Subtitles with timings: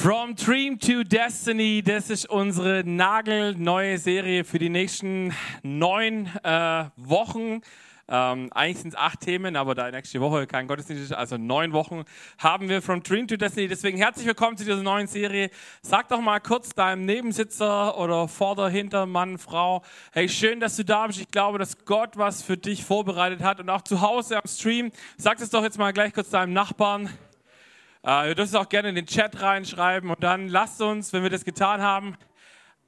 [0.00, 5.34] From Dream to Destiny, das ist unsere nagelneue Serie für die nächsten
[5.64, 7.62] neun äh, Wochen.
[8.08, 11.72] Ähm, eigentlich sind es acht Themen, aber da nächste Woche kein Gottesdienst ist, also neun
[11.72, 12.04] Wochen,
[12.38, 13.66] haben wir From Dream to Destiny.
[13.66, 15.50] Deswegen herzlich willkommen zu dieser neuen Serie.
[15.82, 20.84] Sag doch mal kurz deinem Nebensitzer oder Vorder-, Hinter-, Mann, Frau, hey, schön, dass du
[20.84, 21.20] da bist.
[21.20, 24.92] Ich glaube, dass Gott was für dich vorbereitet hat und auch zu Hause am Stream.
[25.16, 27.10] Sag es doch jetzt mal gleich kurz deinem Nachbarn.
[28.04, 31.22] Äh, ihr dürft es auch gerne in den Chat reinschreiben und dann lasst uns, wenn
[31.22, 32.16] wir das getan haben,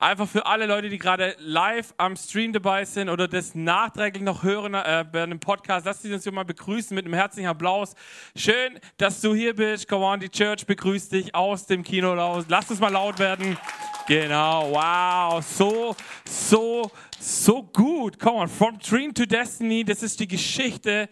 [0.00, 4.42] einfach für alle Leute, die gerade live am Stream dabei sind oder das nachträglich noch
[4.42, 7.94] hören äh, bei einem Podcast, lasst uns hier mal begrüßen mit einem herzlichen Applaus.
[8.34, 9.88] Schön, dass du hier bist.
[9.88, 12.46] Come on, die Church begrüßt dich aus dem Kino raus.
[12.48, 13.58] Lasst uns mal laut werden.
[14.06, 18.18] Genau, wow, so, so, so gut.
[18.18, 21.08] Come on, from dream to destiny, das ist die Geschichte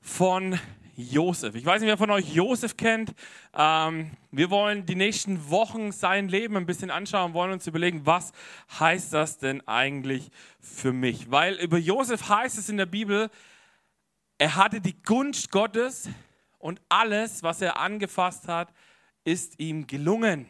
[0.00, 0.58] von
[0.96, 1.54] Josef.
[1.54, 3.14] Ich weiß nicht, wer von euch Josef kennt.
[3.54, 8.32] Ähm, wir wollen die nächsten Wochen sein Leben ein bisschen anschauen, wollen uns überlegen, was
[8.78, 11.30] heißt das denn eigentlich für mich?
[11.30, 13.30] Weil über Josef heißt es in der Bibel,
[14.38, 16.08] er hatte die Gunst Gottes
[16.58, 18.72] und alles, was er angefasst hat,
[19.24, 20.48] ist ihm gelungen.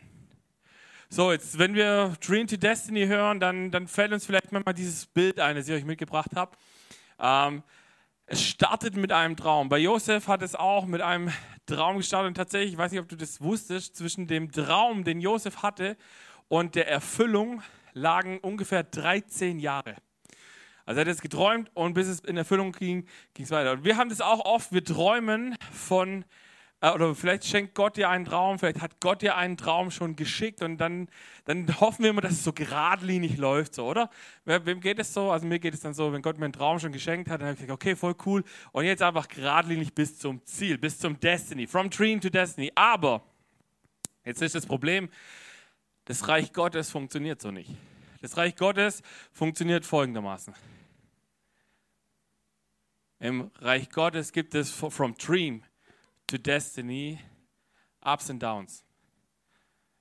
[1.08, 5.06] So, jetzt, wenn wir Dream to Destiny hören, dann, dann fällt uns vielleicht mal dieses
[5.06, 6.56] Bild ein, das ich euch mitgebracht habe.
[7.20, 7.62] Ähm,
[8.26, 9.68] es startet mit einem Traum.
[9.68, 11.30] Bei Josef hat es auch mit einem
[11.66, 12.28] Traum gestartet.
[12.28, 15.96] Und tatsächlich, ich weiß nicht, ob du das wusstest, zwischen dem Traum, den Josef hatte,
[16.48, 19.96] und der Erfüllung lagen ungefähr 13 Jahre.
[20.86, 23.72] Also er hat es geträumt und bis es in Erfüllung ging, ging es weiter.
[23.72, 26.24] Und wir haben das auch oft, wir träumen von
[26.92, 30.60] oder vielleicht schenkt Gott dir einen Traum, vielleicht hat Gott dir einen Traum schon geschickt
[30.60, 31.08] und dann,
[31.44, 34.10] dann hoffen wir immer, dass es so geradlinig läuft, so, oder?
[34.44, 35.30] Wem geht es so?
[35.30, 37.48] Also mir geht es dann so, wenn Gott mir einen Traum schon geschenkt hat, dann
[37.48, 38.44] habe ich gesagt, okay, voll cool.
[38.72, 42.70] Und jetzt einfach geradlinig bis zum Ziel, bis zum Destiny, from Dream to Destiny.
[42.74, 43.22] Aber,
[44.24, 45.08] jetzt ist das Problem,
[46.04, 47.70] das Reich Gottes funktioniert so nicht.
[48.20, 50.54] Das Reich Gottes funktioniert folgendermaßen.
[53.20, 55.62] Im Reich Gottes gibt es from Dream
[56.26, 57.18] to Destiny,
[58.02, 58.84] Ups and Downs.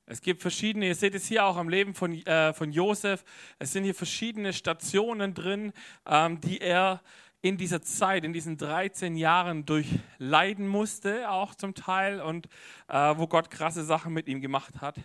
[0.06, 3.24] Es gibt verschiedene, ihr seht es hier auch am Leben von, äh, von Josef,
[3.58, 5.72] es sind hier verschiedene Stationen drin,
[6.06, 7.02] ähm, die er
[7.42, 12.48] in dieser Zeit, in diesen 13 Jahren durchleiden musste, auch zum Teil, und
[12.88, 14.96] äh, wo Gott krasse Sachen mit ihm gemacht hat.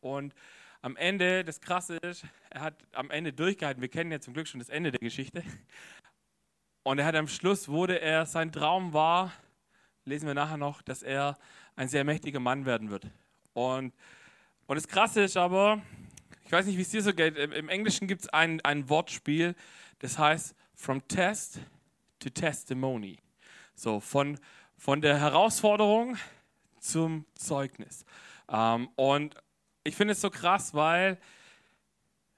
[0.00, 0.34] Und
[0.82, 3.82] am Ende, das Krasse ist, er hat am Ende durchgehalten.
[3.82, 5.42] Wir kennen ja zum Glück schon das Ende der Geschichte.
[6.82, 9.32] Und er hat am Schluss, wurde er, sein Traum war,
[10.10, 11.38] lesen wir nachher noch, dass er
[11.76, 13.06] ein sehr mächtiger Mann werden wird.
[13.54, 13.94] Und,
[14.66, 15.80] und das Krasse ist aber,
[16.44, 19.54] ich weiß nicht, wie es dir so geht, im Englischen gibt es ein, ein Wortspiel,
[20.00, 21.60] das heißt from test
[22.18, 23.18] to testimony.
[23.74, 24.38] So, von,
[24.76, 26.16] von der Herausforderung
[26.80, 28.04] zum Zeugnis.
[28.48, 29.36] Ähm, und
[29.84, 31.18] ich finde es so krass, weil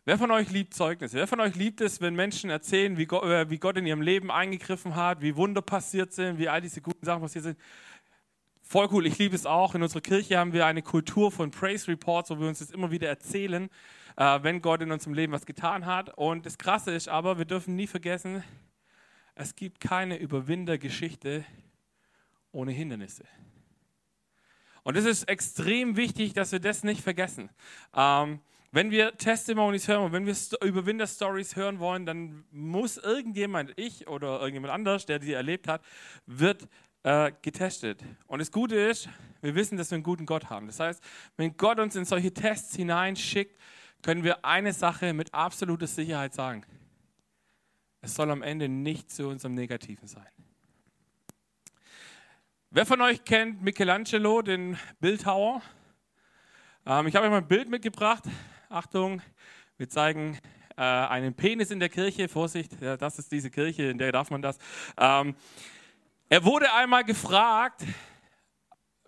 [0.04, 1.16] Wer von euch liebt Zeugnisse?
[1.16, 4.02] Wer von euch liebt es, wenn Menschen erzählen, wie Gott, äh, wie Gott, in ihrem
[4.02, 7.58] Leben eingegriffen hat, wie Wunder passiert sind, wie all diese guten Sachen passiert sind?
[8.62, 9.76] Voll cool, ich liebe es auch.
[9.76, 12.90] In unserer Kirche haben wir eine Kultur von Praise Reports, wo wir uns das immer
[12.90, 13.70] wieder erzählen,
[14.16, 16.18] äh, wenn Gott in unserem Leben was getan hat.
[16.18, 18.42] Und das Krasse ist aber, wir dürfen nie vergessen,
[19.36, 21.44] es gibt keine Überwindergeschichte
[22.50, 23.24] ohne Hindernisse.
[24.82, 27.50] Und es ist extrem wichtig, dass wir das nicht vergessen.
[27.94, 28.40] Ähm,
[28.72, 34.40] wenn wir Testimonies hören und wenn wir Überwinder-Stories hören wollen, dann muss irgendjemand, ich oder
[34.40, 35.82] irgendjemand anders, der die erlebt hat,
[36.24, 36.66] wird
[37.02, 38.02] äh, getestet.
[38.26, 39.10] Und das Gute ist,
[39.42, 40.68] wir wissen, dass wir einen guten Gott haben.
[40.68, 41.02] Das heißt,
[41.36, 43.60] wenn Gott uns in solche Tests hineinschickt,
[44.00, 46.64] können wir eine Sache mit absoluter Sicherheit sagen.
[48.00, 50.26] Es soll am Ende nicht zu unserem Negativen sein.
[52.70, 55.60] Wer von euch kennt Michelangelo, den Bildhauer?
[56.86, 58.24] Ähm, ich habe euch mal ein Bild mitgebracht.
[58.72, 59.20] Achtung,
[59.76, 60.38] wir zeigen
[60.76, 62.26] äh, einen Penis in der Kirche.
[62.26, 64.58] Vorsicht, ja, das ist diese Kirche, in der darf man das.
[64.98, 65.34] Ähm,
[66.30, 67.84] er wurde einmal gefragt,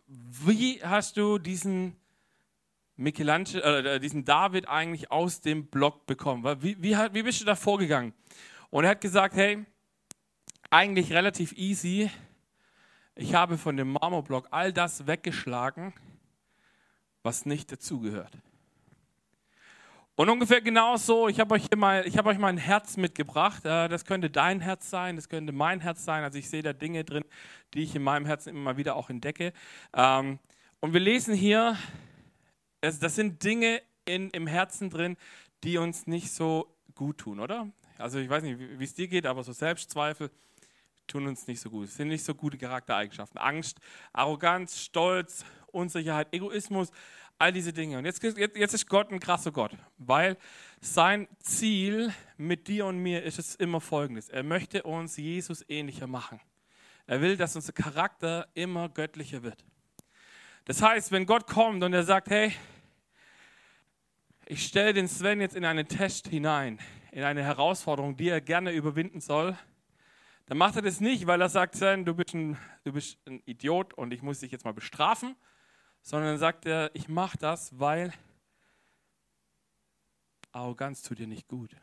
[0.07, 1.97] wie hast du diesen
[2.97, 6.45] Michelangelo, äh, diesen David eigentlich aus dem Block bekommen?
[6.63, 8.13] Wie, wie, wie bist du da vorgegangen?
[8.69, 9.65] Und er hat gesagt, hey,
[10.69, 12.11] eigentlich relativ easy.
[13.15, 15.95] Ich habe von dem Marmorblock all das weggeschlagen,
[17.23, 18.37] was nicht dazugehört.
[20.17, 23.65] Und ungefähr genauso, ich habe euch hier habe euch mal ein Herz mitgebracht.
[23.65, 26.23] Äh, das könnte dein Herz sein, das könnte mein Herz sein.
[26.23, 27.25] Also ich sehe da Dinge drin,
[27.75, 29.53] die ich in meinem Herzen immer wieder auch entdecke.
[29.93, 30.39] Ähm,
[30.79, 31.77] und wir lesen hier,
[32.81, 35.17] das sind Dinge in, im Herzen drin,
[35.65, 37.69] die uns nicht so gut tun, oder?
[37.99, 40.31] Also ich weiß nicht, wie es dir geht, aber so Selbstzweifel
[41.09, 41.89] tun uns nicht so gut.
[41.89, 43.39] Es sind nicht so gute Charaktereigenschaften.
[43.39, 43.79] Angst,
[44.13, 46.93] Arroganz, Stolz, Unsicherheit, Egoismus,
[47.39, 47.99] all diese Dinge.
[47.99, 50.37] Und jetzt, jetzt, jetzt ist Gott ein krasser Gott, weil
[50.81, 54.29] sein Ziel mit dir und mir ist es immer folgendes.
[54.29, 56.41] Er möchte uns Jesus ähnlicher machen.
[57.07, 59.65] Er will, dass unser Charakter immer göttlicher wird.
[60.65, 62.55] Das heißt, wenn Gott kommt und er sagt, hey,
[64.47, 66.79] ich stelle den Sven jetzt in einen Test hinein,
[67.13, 69.57] in eine Herausforderung, die er gerne überwinden soll,
[70.47, 73.43] dann macht er das nicht, weil er sagt, Sven, du bist ein, du bist ein
[73.47, 75.37] Idiot und ich muss dich jetzt mal bestrafen,
[76.05, 78.13] sondern dann sagt er, ich mache das, weil
[80.53, 81.75] Arroganz tut dir nicht gut.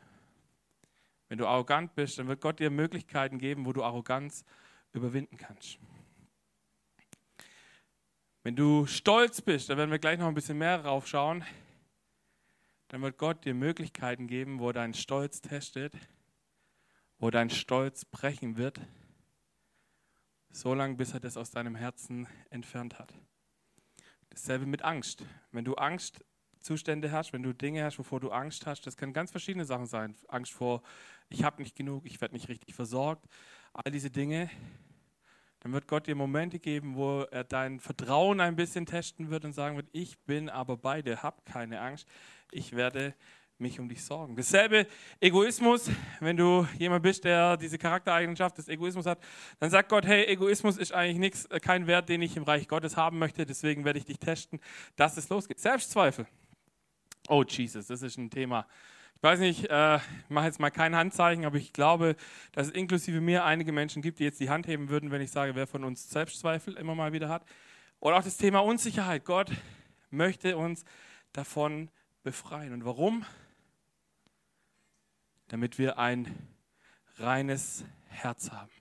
[1.28, 4.44] Wenn du arrogant bist, dann wird Gott dir Möglichkeiten geben, wo du Arroganz
[4.92, 5.78] überwinden kannst.
[8.44, 11.44] Wenn du stolz bist, da werden wir gleich noch ein bisschen mehr drauf schauen,
[12.88, 15.94] dann wird Gott dir Möglichkeiten geben, wo dein Stolz testet,
[17.18, 18.80] wo dein Stolz brechen wird,
[20.50, 23.12] so lange bis er das aus deinem Herzen entfernt hat.
[24.32, 25.24] Dasselbe mit Angst.
[25.50, 29.30] Wenn du Angstzustände hast, wenn du Dinge hast, wovor du Angst hast, das können ganz
[29.30, 30.16] verschiedene Sachen sein.
[30.28, 30.82] Angst vor,
[31.28, 33.26] ich habe nicht genug, ich werde nicht richtig versorgt,
[33.74, 34.48] all diese Dinge,
[35.60, 39.52] dann wird Gott dir Momente geben, wo er dein Vertrauen ein bisschen testen wird und
[39.52, 42.08] sagen wird, ich bin aber bei dir, hab keine Angst,
[42.50, 43.14] ich werde
[43.62, 44.36] mich um dich sorgen.
[44.36, 44.86] Dasselbe
[45.20, 49.18] Egoismus, wenn du jemand bist, der diese Charaktereigenschaft des Egoismus hat,
[49.60, 52.68] dann sagt Gott, hey, Egoismus ist eigentlich nichts, äh, kein Wert, den ich im Reich
[52.68, 54.60] Gottes haben möchte, deswegen werde ich dich testen,
[54.96, 55.60] dass es losgeht.
[55.60, 56.26] Selbstzweifel.
[57.28, 58.66] Oh Jesus, das ist ein Thema.
[59.16, 62.16] Ich weiß nicht, äh, ich mache jetzt mal kein Handzeichen, aber ich glaube,
[62.50, 65.30] dass es inklusive mir einige Menschen gibt, die jetzt die Hand heben würden, wenn ich
[65.30, 67.44] sage, wer von uns Selbstzweifel immer mal wieder hat.
[68.00, 69.24] Oder auch das Thema Unsicherheit.
[69.24, 69.52] Gott
[70.10, 70.84] möchte uns
[71.32, 71.88] davon
[72.24, 72.72] befreien.
[72.72, 73.24] Und warum?
[75.52, 76.34] Damit wir ein
[77.18, 78.72] reines Herz haben.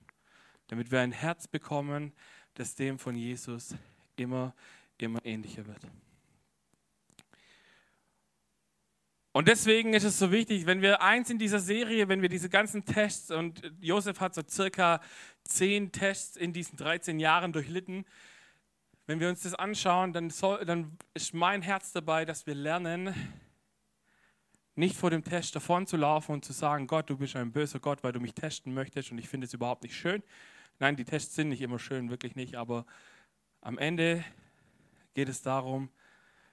[0.67, 2.13] Damit wir ein Herz bekommen,
[2.53, 3.75] das dem von Jesus
[4.15, 4.55] immer,
[4.97, 5.81] immer ähnlicher wird.
[9.33, 12.47] Und deswegen ist es so wichtig, wenn wir eins in dieser Serie, wenn wir diese
[12.47, 15.01] ganzen Tests, und Josef hat so circa
[15.43, 18.05] zehn Tests in diesen 13 Jahren durchlitten,
[19.07, 23.13] wenn wir uns das anschauen, dann, soll, dann ist mein Herz dabei, dass wir lernen,
[24.81, 27.79] nicht vor dem Test davon zu laufen und zu sagen, Gott, du bist ein böser
[27.79, 30.23] Gott, weil du mich testen möchtest und ich finde es überhaupt nicht schön.
[30.79, 32.85] Nein, die Tests sind nicht immer schön, wirklich nicht, aber
[33.61, 34.25] am Ende
[35.13, 35.89] geht es darum,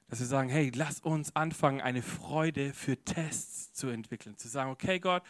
[0.08, 4.36] dass wir sagen, hey, lass uns anfangen, eine Freude für Tests zu entwickeln.
[4.36, 5.22] Zu sagen, okay, Gott,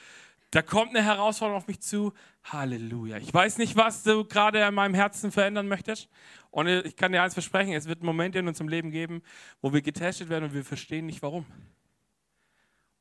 [0.50, 2.12] da kommt eine Herausforderung auf mich zu.
[2.42, 3.18] Halleluja.
[3.18, 6.08] Ich weiß nicht, was du gerade in meinem Herzen verändern möchtest.
[6.50, 9.22] Und ich kann dir eins versprechen, es wird Momente in unserem Leben geben,
[9.60, 11.46] wo wir getestet werden und wir verstehen nicht warum.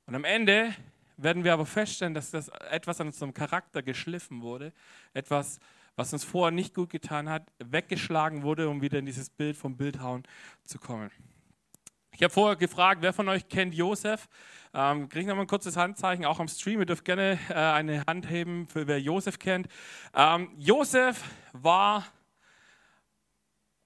[0.07, 0.74] Und am Ende
[1.18, 4.71] werden wir aber feststellen, dass das etwas an unserem Charakter geschliffen wurde,
[5.13, 5.59] etwas,
[5.98, 9.75] was uns vorher nicht gut getan hat, weggeschlagen wurde, um wieder in dieses Bild vom
[9.75, 10.24] Bildhauen
[10.63, 11.12] zu kommen.
[12.12, 14.30] Ich habe vorher gefragt, wer von euch kennt Josef?
[14.74, 16.80] Ähm, Kriege ich noch mal ein kurzes Handzeichen, auch am Stream.
[16.80, 19.68] Ihr dürft gerne äh, eine Hand heben, für wer Josef kennt.
[20.15, 21.21] Ähm, Josef
[21.51, 22.06] war,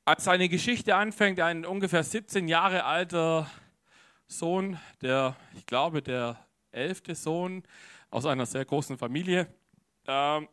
[0.06, 3.50] als seine Geschichte anfängt, ein ungefähr 17 Jahre alter
[4.32, 6.38] Sohn, der, ich glaube, der
[6.72, 7.64] elfte Sohn
[8.10, 9.48] aus einer sehr großen Familie.
[10.08, 10.48] Ähm,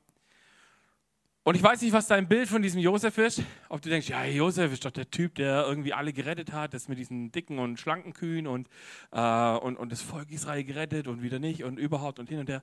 [1.45, 3.43] und ich weiß nicht, was dein Bild von diesem Josef ist.
[3.71, 6.89] Ob du denkst, ja, Josef ist doch der Typ, der irgendwie alle gerettet hat, das
[6.89, 8.69] mit diesen dicken und schlanken Kühen und,
[9.13, 12.51] äh, und, und das Volk Israel gerettet und wieder nicht und überhaupt und hin und
[12.51, 12.63] her.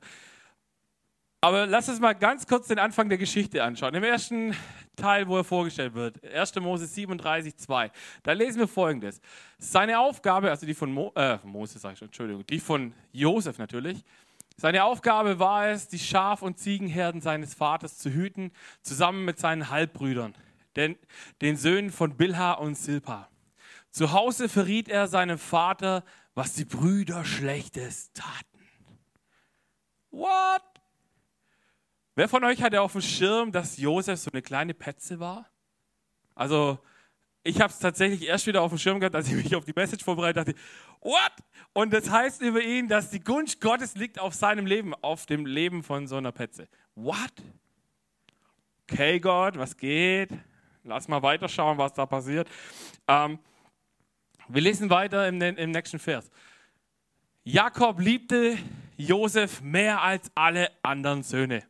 [1.45, 3.93] Aber lass uns mal ganz kurz den Anfang der Geschichte anschauen.
[3.93, 4.55] Im ersten
[4.95, 6.55] Teil, wo er vorgestellt wird, 1.
[6.55, 7.91] Mose 37, 2,
[8.23, 9.21] da lesen wir folgendes.
[9.59, 13.59] Seine Aufgabe, also die von Mo, äh, Mose, sag ich schon, Entschuldigung, die von Josef
[13.59, 14.03] natürlich,
[14.57, 19.69] seine Aufgabe war es, die Schaf- und Ziegenherden seines Vaters zu hüten, zusammen mit seinen
[19.69, 20.33] Halbbrüdern,
[20.75, 20.97] den,
[21.41, 23.29] den Söhnen von Bilha und Silpa.
[23.91, 28.67] Zu Hause verriet er seinem Vater, was die Brüder Schlechtes taten.
[30.09, 30.74] What?
[32.15, 35.49] Wer von euch hatte auf dem Schirm, dass Josef so eine kleine Petze war?
[36.33, 36.79] Also,
[37.43, 39.73] ich habe es tatsächlich erst wieder auf dem Schirm gehabt, als ich mich auf die
[39.75, 40.59] Message vorbereitet dachte,
[41.01, 41.33] what?
[41.73, 45.45] Und das heißt über ihn, dass die Gunst Gottes liegt auf seinem Leben, auf dem
[45.45, 46.69] Leben von so einer Petze.
[46.95, 47.33] What?
[48.89, 50.29] Okay, Gott, was geht?
[50.85, 52.47] Lass mal weiterschauen, was da passiert.
[53.09, 53.39] Ähm,
[54.47, 56.31] wir lesen weiter im, im nächsten Vers.
[57.43, 58.57] Jakob liebte
[58.95, 61.63] Josef mehr als alle anderen Söhne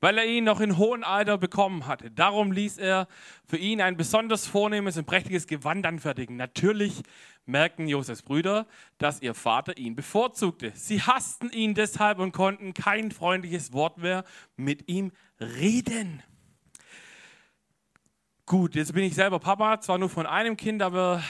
[0.00, 2.10] weil er ihn noch in hohem Alter bekommen hatte.
[2.10, 3.06] Darum ließ er
[3.46, 6.36] für ihn ein besonders vornehmes und prächtiges Gewand anfertigen.
[6.36, 7.02] Natürlich
[7.46, 8.66] merkten Josefs Brüder,
[8.98, 10.72] dass ihr Vater ihn bevorzugte.
[10.74, 14.24] Sie hassten ihn deshalb und konnten kein freundliches Wort mehr
[14.56, 16.22] mit ihm reden.
[18.46, 21.22] Gut, jetzt bin ich selber Papa, zwar nur von einem Kind, aber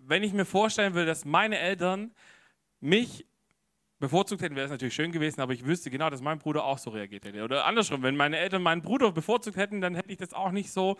[0.00, 2.12] wenn ich mir vorstellen will, dass meine Eltern
[2.80, 3.26] mich
[3.98, 6.78] bevorzugt hätten, wäre es natürlich schön gewesen, aber ich wüsste genau, dass mein Bruder auch
[6.78, 7.42] so reagiert hätte.
[7.42, 10.70] Oder andersrum, wenn meine Eltern meinen Bruder bevorzugt hätten, dann hätte ich das auch nicht
[10.70, 10.96] so,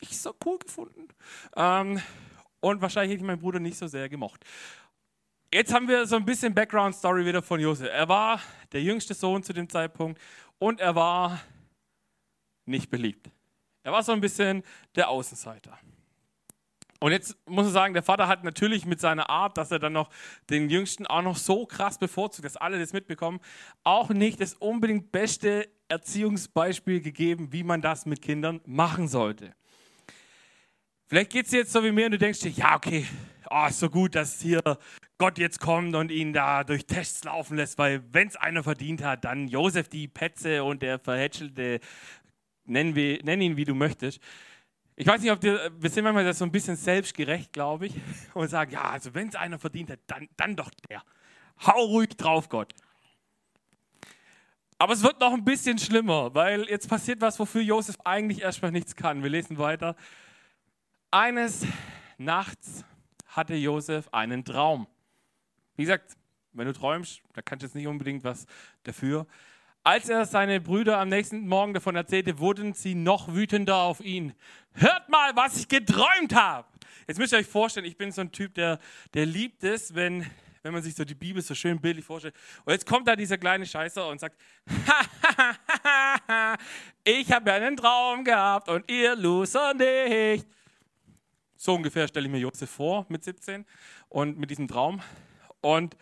[0.00, 1.08] nicht so cool gefunden.
[1.56, 2.00] Ähm,
[2.60, 4.44] und wahrscheinlich hätte ich meinen Bruder nicht so sehr gemocht.
[5.52, 7.88] Jetzt haben wir so ein bisschen Background-Story wieder von Josef.
[7.90, 8.40] Er war
[8.72, 10.20] der jüngste Sohn zu dem Zeitpunkt
[10.58, 11.40] und er war
[12.66, 13.30] nicht beliebt.
[13.82, 14.62] Er war so ein bisschen
[14.94, 15.78] der Außenseiter.
[17.02, 19.94] Und jetzt muss ich sagen, der Vater hat natürlich mit seiner Art, dass er dann
[19.94, 20.10] noch
[20.50, 23.40] den Jüngsten auch noch so krass bevorzugt, dass alle das mitbekommen,
[23.84, 29.54] auch nicht das unbedingt beste Erziehungsbeispiel gegeben, wie man das mit Kindern machen sollte.
[31.06, 33.06] Vielleicht geht es jetzt so wie mir und du denkst dir, ja, okay,
[33.50, 34.60] oh, ist so gut, dass hier
[35.18, 39.02] Gott jetzt kommt und ihn da durch Tests laufen lässt, weil wenn es einer verdient
[39.02, 41.80] hat, dann Josef die Petze und der verhätschelte,
[42.64, 44.20] nenn, nenn ihn wie du möchtest.
[45.00, 47.94] Ich weiß nicht, ob wir, wir sind manchmal so ein bisschen selbstgerecht, glaube ich,
[48.34, 51.02] und sagen, ja, also wenn es einer verdient hat, dann, dann doch der.
[51.66, 52.74] Hau ruhig drauf, Gott.
[54.76, 58.72] Aber es wird noch ein bisschen schlimmer, weil jetzt passiert was, wofür Josef eigentlich erstmal
[58.72, 59.22] nichts kann.
[59.22, 59.96] Wir lesen weiter.
[61.10, 61.64] Eines
[62.18, 62.84] Nachts
[63.24, 64.86] hatte Josef einen Traum.
[65.76, 66.14] Wie gesagt,
[66.52, 68.44] wenn du träumst, da kannst du jetzt nicht unbedingt was
[68.82, 69.26] dafür.
[69.82, 74.34] Als er seine Brüder am nächsten Morgen davon erzählte, wurden sie noch wütender auf ihn.
[74.74, 76.68] Hört mal, was ich geträumt habe.
[77.06, 78.78] Jetzt müsst ihr euch vorstellen, ich bin so ein Typ, der,
[79.14, 80.26] der liebt es, wenn,
[80.62, 82.34] wenn man sich so die Bibel so schön bildlich vorstellt.
[82.66, 84.38] Und jetzt kommt da dieser kleine Scheißer und sagt,
[87.04, 90.46] ich habe einen Traum gehabt und ihr Loser nicht.
[91.56, 93.64] So ungefähr stelle ich mir Josef vor mit 17
[94.10, 95.00] und mit diesem Traum.
[95.62, 95.96] Und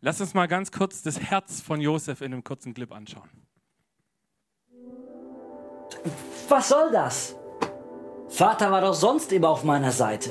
[0.00, 3.28] Lass uns mal ganz kurz das Herz von Josef in einem kurzen Clip anschauen.
[6.48, 7.34] Was soll das?
[8.28, 10.30] Vater war doch sonst immer auf meiner Seite.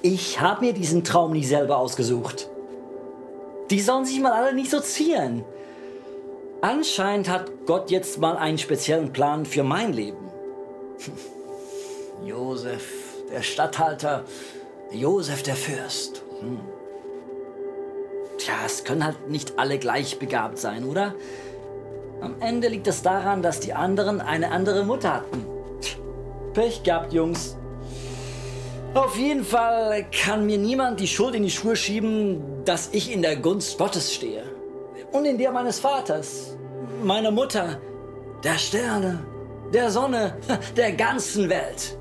[0.00, 2.48] Ich habe mir diesen Traum nie selber ausgesucht.
[3.70, 5.44] Die sollen sich mal alle nicht so zieren.
[6.62, 10.30] Anscheinend hat Gott jetzt mal einen speziellen Plan für mein Leben.
[12.24, 12.90] Josef,
[13.30, 14.24] der Statthalter,
[14.90, 16.22] Josef, der Fürst.
[16.40, 16.75] Hm.
[18.46, 21.16] Tja, es können halt nicht alle gleich begabt sein, oder?
[22.20, 25.44] Am Ende liegt es daran, dass die anderen eine andere Mutter hatten.
[26.54, 27.56] Pech gehabt, Jungs.
[28.94, 33.20] Auf jeden Fall kann mir niemand die Schuld in die Schuhe schieben, dass ich in
[33.20, 34.44] der Gunst Gottes stehe.
[35.10, 36.56] Und in der meines Vaters,
[37.02, 37.80] meiner Mutter,
[38.44, 39.26] der Sterne,
[39.74, 40.36] der Sonne,
[40.76, 41.98] der ganzen Welt.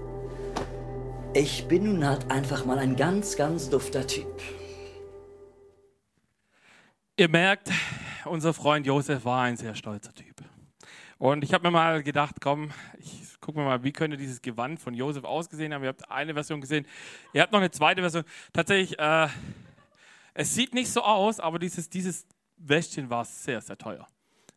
[1.34, 4.28] Ich bin nun halt einfach mal ein ganz, ganz dufter Typ.
[7.18, 7.72] Ihr merkt,
[8.26, 10.36] unser Freund Josef war ein sehr stolzer Typ.
[11.18, 14.82] Und ich habe mir mal gedacht, komm, ich gucke mir mal, wie könnte dieses Gewand
[14.82, 15.82] von Josef ausgesehen haben.
[15.84, 16.86] Ihr habt eine Version gesehen.
[17.32, 18.26] Ihr habt noch eine zweite Version.
[18.52, 19.30] Tatsächlich, äh,
[20.34, 24.06] es sieht nicht so aus, aber dieses, dieses Wäschchen war sehr, sehr teuer.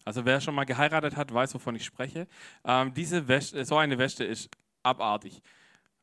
[0.05, 2.27] Also wer schon mal geheiratet hat, weiß, wovon ich spreche.
[2.65, 4.51] Ähm, diese Wäsche, so eine Wäsche ist
[4.83, 5.43] abartig.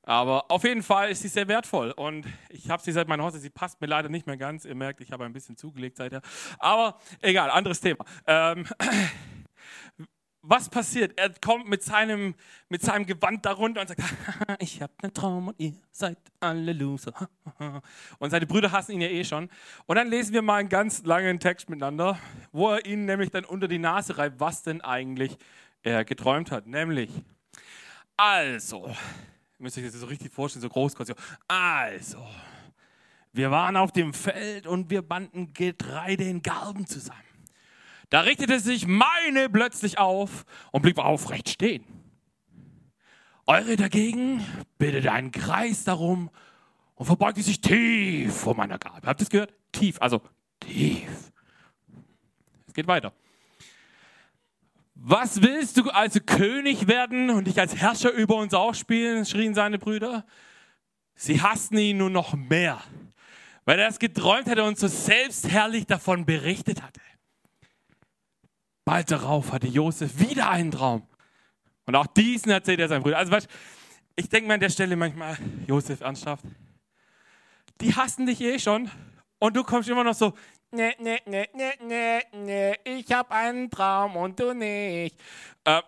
[0.06, 3.42] Aber auf jeden Fall ist sie sehr wertvoll und ich habe sie seit meiner Hochzeit.
[3.42, 4.64] Sie passt mir leider nicht mehr ganz.
[4.64, 6.22] Ihr merkt, ich habe ein bisschen zugelegt seither.
[6.60, 8.06] Aber egal, anderes Thema.
[8.28, 8.68] Ähm,
[10.44, 11.18] was passiert?
[11.18, 12.36] Er kommt mit seinem,
[12.70, 14.02] mit seinem Gewand darunter und sagt,
[14.60, 17.14] ich habe einen Traum und ihr seid alle Loser.
[18.20, 19.50] Und seine Brüder hassen ihn ja eh schon.
[19.88, 22.20] Und dann lesen wir mal einen ganz langen Text miteinander,
[22.52, 25.36] wo er ihnen nämlich dann unter die Nase reibt, was denn eigentlich
[25.82, 26.68] er geträumt hat.
[26.68, 27.10] Nämlich,
[28.18, 28.94] also,
[29.58, 30.94] Ihr müsst euch das so richtig vorstellen, so groß.
[31.48, 32.28] Also,
[33.32, 37.20] wir waren auf dem Feld und wir banden Getreide in Garben zusammen.
[38.10, 41.86] Da richtete sich meine plötzlich auf und blieb aufrecht stehen.
[43.48, 44.46] Eure dagegen
[44.78, 46.30] bildete einen Kreis darum
[46.96, 49.08] und verbeugte sich tief vor meiner Gabe.
[49.08, 49.54] Habt ihr es gehört?
[49.72, 50.22] Tief, also
[50.60, 51.32] tief.
[52.68, 53.14] Es geht weiter.
[54.96, 59.26] Was willst du also König werden und dich als Herrscher über uns ausspielen?
[59.26, 60.26] schrien seine Brüder.
[61.16, 62.82] Sie hassten ihn nur noch mehr,
[63.66, 67.02] weil er es geträumt hatte und so selbstherrlich davon berichtet hatte.
[68.86, 71.08] Bald darauf hatte Josef wieder einen Traum.
[71.86, 73.20] Und auch diesen erzählt er seinen Brüdern.
[73.20, 73.50] Also, weißt,
[74.16, 75.38] ich denke mir an der Stelle manchmal,
[75.68, 76.46] Josef, ernsthaft,
[77.82, 78.90] die hassen dich eh schon.
[79.40, 80.34] Und du kommst immer noch so,
[80.76, 85.16] nee, nee, nee, nee, nee, nee, ich habe einen Traum und du nicht.
[85.66, 85.82] Ähm,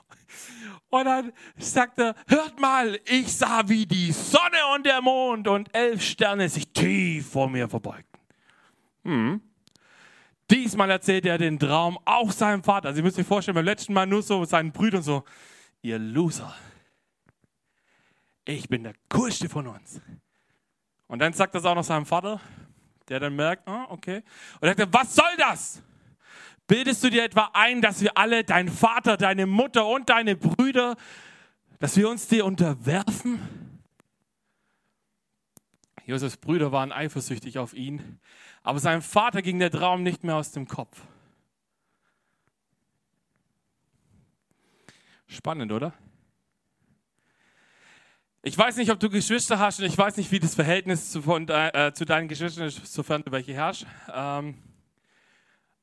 [0.90, 5.74] und dann sagt er, hört mal, ich sah, wie die Sonne und der Mond und
[5.74, 8.20] elf Sterne sich tief vor mir verbeugten.
[9.04, 9.42] Hm.
[10.50, 12.94] Diesmal erzählt er den Traum auch seinem Vater.
[12.94, 15.24] Sie müssen sich vorstellen, beim letzten Mal nur so seinen Brüdern so,
[15.82, 16.54] ihr Loser,
[18.46, 20.00] ich bin der coolste von uns.
[21.06, 22.40] Und dann sagt das auch noch seinem Vater,
[23.08, 24.22] der dann merkt, oh, okay.
[24.60, 25.82] Und sagt, was soll das?
[26.66, 30.96] Bildest du dir etwa ein, dass wir alle, dein Vater, deine Mutter und deine Brüder,
[31.78, 33.40] dass wir uns dir unterwerfen?
[36.04, 38.18] Josefs Brüder waren eifersüchtig auf ihn,
[38.62, 41.02] aber seinem Vater ging der Traum nicht mehr aus dem Kopf.
[45.26, 45.92] Spannend, oder?
[48.42, 51.22] Ich weiß nicht, ob du Geschwister hast und ich weiß nicht, wie das Verhältnis zu,
[51.22, 53.84] von, äh, zu deinen Geschwistern ist, sofern du welche herrschst.
[54.14, 54.62] Ähm,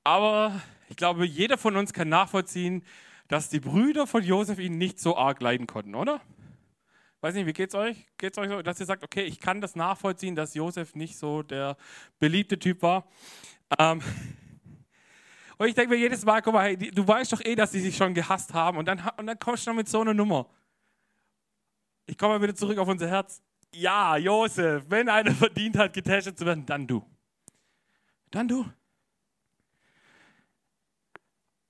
[0.05, 2.85] aber ich glaube, jeder von uns kann nachvollziehen,
[3.27, 6.21] dass die Brüder von Josef ihn nicht so arg leiden konnten, oder?
[7.19, 7.97] Weiß nicht, wie geht's euch?
[8.17, 11.43] Geht's euch so, dass ihr sagt, okay, ich kann das nachvollziehen, dass Josef nicht so
[11.43, 11.75] der
[12.19, 13.05] beliebte Typ war.
[13.77, 14.01] Ähm,
[15.57, 17.81] und ich denke mir jedes Mal, guck mal, hey, du weißt doch eh, dass sie
[17.81, 20.47] sich schon gehasst haben und dann, und dann kommst du noch mit so einer Nummer.
[22.05, 23.41] Ich komme mal wieder zurück auf unser Herz.
[23.73, 27.03] Ja, Josef, wenn einer verdient hat, getestet zu werden, dann du.
[28.31, 28.65] Dann du.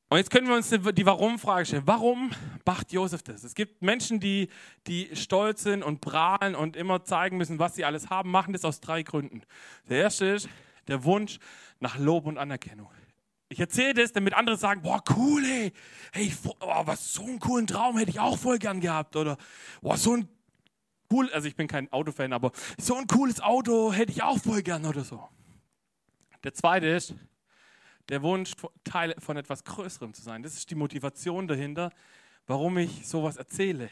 [0.10, 1.84] Und jetzt können wir uns die Warum-Frage stellen.
[1.86, 2.32] Warum
[2.64, 3.44] macht Josef das?
[3.44, 4.50] Es gibt Menschen, die,
[4.88, 8.66] die stolz sind und prahlen und immer zeigen müssen, was sie alles haben, machen das
[8.66, 9.42] aus drei Gründen.
[9.90, 10.50] Der erste ist
[10.88, 11.40] der Wunsch
[11.80, 12.90] nach Lob und Anerkennung.
[13.48, 15.72] Ich erzähle das, damit andere sagen, boah, cool, ey.
[16.12, 19.16] Hey, oh, was, so einen coolen Traum hätte ich auch voll gern gehabt.
[19.16, 19.38] Oder,
[19.82, 20.28] boah, so ein
[21.12, 24.64] cool, also ich bin kein Autofan, aber so ein cooles Auto hätte ich auch voll
[24.64, 25.28] gern oder so.
[26.44, 27.14] Der zweite ist,
[28.10, 30.44] der Wunsch, Teil von etwas Größerem zu sein.
[30.44, 31.92] Das ist die Motivation dahinter,
[32.48, 33.90] warum ich sowas erzähle.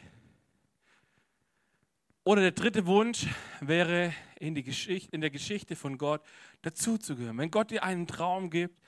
[2.23, 3.27] Oder der dritte Wunsch
[3.59, 6.21] wäre, in, die Geschichte, in der Geschichte von Gott
[6.61, 7.37] dazuzugehören.
[7.37, 8.79] Wenn Gott dir einen Traum gibt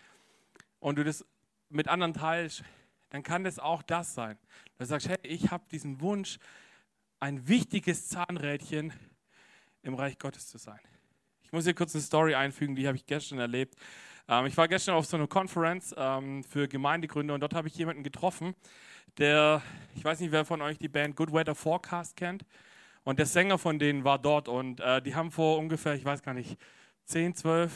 [0.85, 1.25] und du das
[1.69, 2.63] mit anderen teilst,
[3.09, 4.37] dann kann das auch das sein.
[4.77, 6.37] Du sagst, hey, ich habe diesen Wunsch,
[7.19, 8.93] ein wichtiges Zahnrädchen
[9.81, 10.79] im Reich Gottes zu sein.
[11.41, 13.73] Ich muss hier kurz eine Story einfügen, die habe ich gestern erlebt.
[14.27, 17.75] Ähm, ich war gestern auf so einer Konferenz ähm, für Gemeindegründer und dort habe ich
[17.75, 18.53] jemanden getroffen,
[19.17, 19.63] der,
[19.95, 22.45] ich weiß nicht, wer von euch die Band Good Weather Forecast kennt.
[23.03, 26.21] Und der Sänger von denen war dort und äh, die haben vor ungefähr, ich weiß
[26.21, 26.59] gar nicht,
[27.05, 27.71] 10, 12,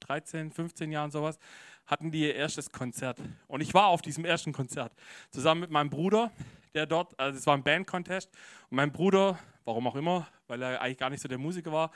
[0.00, 1.38] 13, 15 Jahren sowas,
[1.90, 3.18] hatten die ihr erstes Konzert.
[3.48, 4.92] Und ich war auf diesem ersten Konzert
[5.30, 6.30] zusammen mit meinem Bruder,
[6.72, 8.30] der dort, also es war ein Band-Contest.
[8.70, 11.90] Und mein Bruder, warum auch immer, weil er eigentlich gar nicht so der Musiker war,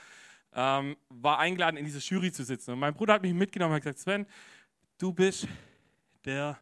[0.52, 2.72] ähm, war eingeladen, in dieser Jury zu sitzen.
[2.72, 4.26] Und mein Bruder hat mich mitgenommen und hat gesagt, Sven,
[4.98, 5.46] du bist
[6.24, 6.58] der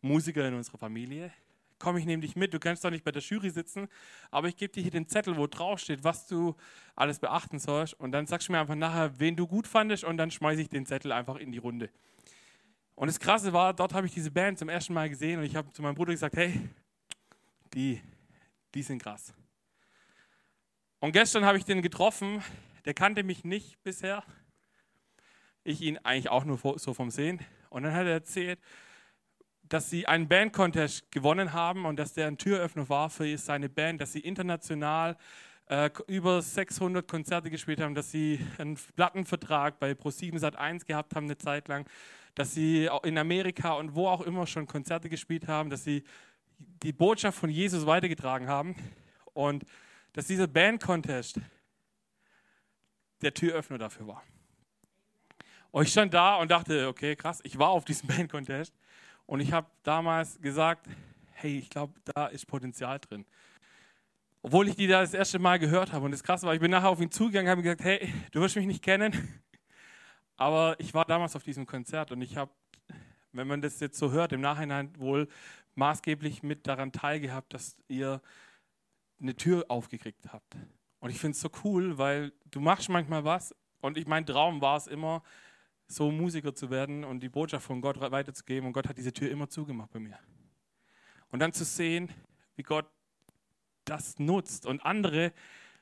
[0.00, 1.32] Musiker in unserer Familie.
[1.78, 2.52] Komm, ich nehme dich mit.
[2.52, 3.88] Du kannst doch nicht bei der Jury sitzen,
[4.32, 6.56] aber ich gebe dir hier den Zettel, wo drauf steht, was du
[6.96, 7.94] alles beachten sollst.
[7.94, 10.68] Und dann sagst du mir einfach nachher, wen du gut fandest, und dann schmeiße ich
[10.68, 11.90] den Zettel einfach in die Runde.
[12.98, 15.54] Und das Krasse war, dort habe ich diese Band zum ersten Mal gesehen und ich
[15.54, 16.68] habe zu meinem Bruder gesagt, hey,
[17.72, 18.02] die,
[18.74, 19.32] die sind krass.
[20.98, 22.42] Und gestern habe ich den getroffen
[22.88, 24.24] der kannte mich nicht bisher.
[25.62, 27.38] Ich ihn eigentlich auch nur so vom Sehen.
[27.68, 28.58] Und dann hat er erzählt,
[29.62, 34.00] dass sie einen Band-Contest gewonnen haben und dass der ein Türöffner war für seine Band,
[34.00, 35.18] dass sie international
[35.66, 41.26] äh, über 600 Konzerte gespielt haben, dass sie einen Plattenvertrag bei Pro7 Sat1 gehabt haben
[41.26, 41.86] eine Zeit lang,
[42.38, 46.04] dass sie in Amerika und wo auch immer schon Konzerte gespielt haben, dass sie
[46.84, 48.76] die Botschaft von Jesus weitergetragen haben
[49.34, 49.64] und
[50.12, 51.40] dass dieser Band-Contest
[53.22, 54.22] der Türöffner dafür war.
[55.72, 58.72] Und ich stand da und dachte, okay, krass, ich war auf diesem Band Contest
[59.26, 60.86] und ich habe damals gesagt,
[61.32, 63.26] hey, ich glaube, da ist Potenzial drin.
[64.42, 66.70] Obwohl ich die da das erste Mal gehört habe und das krass war, ich bin
[66.70, 69.40] nachher auf ihn zugegangen und habe gesagt, hey, du wirst mich nicht kennen,
[70.38, 72.50] aber ich war damals auf diesem Konzert und ich habe,
[73.32, 75.28] wenn man das jetzt so hört, im Nachhinein wohl
[75.74, 78.22] maßgeblich mit daran teilgehabt, dass ihr
[79.20, 80.56] eine Tür aufgekriegt habt.
[81.00, 84.60] Und ich finde es so cool, weil du machst manchmal was und ich, mein Traum
[84.60, 85.22] war es immer,
[85.88, 89.30] so Musiker zu werden und die Botschaft von Gott weiterzugeben und Gott hat diese Tür
[89.30, 90.18] immer zugemacht bei mir.
[91.30, 92.10] Und dann zu sehen,
[92.56, 92.86] wie Gott
[93.84, 95.32] das nutzt und andere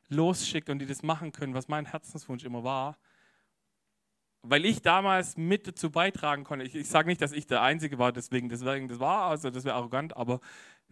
[0.09, 2.97] losschickt und die das machen können, was mein Herzenswunsch immer war,
[4.49, 6.65] weil ich damals mit dazu beitragen konnte.
[6.65, 9.65] Ich, ich sage nicht, dass ich der Einzige war, deswegen, deswegen das war, also das
[9.65, 10.41] wäre arrogant, aber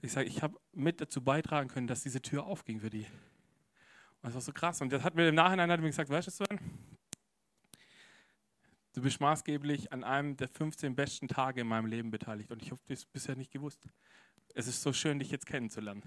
[0.02, 3.06] ich sage, ich habe mit dazu beitragen können, dass diese Tür aufging für die.
[4.22, 4.80] Und das war so krass.
[4.80, 6.58] Und das hat mir im Nachhinein hat mir gesagt, weißt du, Sven,
[8.92, 12.50] du bist maßgeblich an einem der 15 besten Tage in meinem Leben beteiligt.
[12.50, 13.88] Und ich habe das bisher nicht gewusst.
[14.54, 16.02] Es ist so schön, dich jetzt kennenzulernen.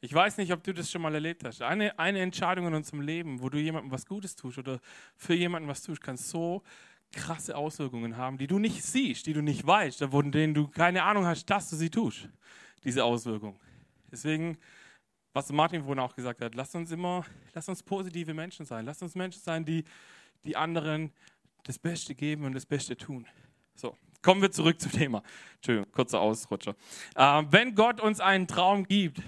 [0.00, 1.62] Ich weiß nicht, ob du das schon mal erlebt hast.
[1.62, 4.80] Eine, eine Entscheidung in unserem Leben, wo du jemandem was Gutes tust oder
[5.16, 6.62] für jemanden was tust, kann so
[7.12, 11.02] krasse Auswirkungen haben, die du nicht siehst, die du nicht weißt, von denen du keine
[11.02, 12.28] Ahnung hast, dass du sie tust,
[12.84, 13.58] diese Auswirkungen.
[14.10, 14.56] Deswegen
[15.32, 18.84] was Martin vorhin auch gesagt hat, lasst uns immer, lasst uns positive Menschen sein.
[18.84, 19.84] Lasst uns Menschen sein, die
[20.44, 21.12] die anderen
[21.64, 23.26] das Beste geben und das Beste tun.
[23.76, 25.22] So, kommen wir zurück zum Thema.
[25.56, 26.74] Entschuldigung, kurzer Ausrutscher.
[27.14, 29.22] Äh, wenn Gott uns einen Traum gibt,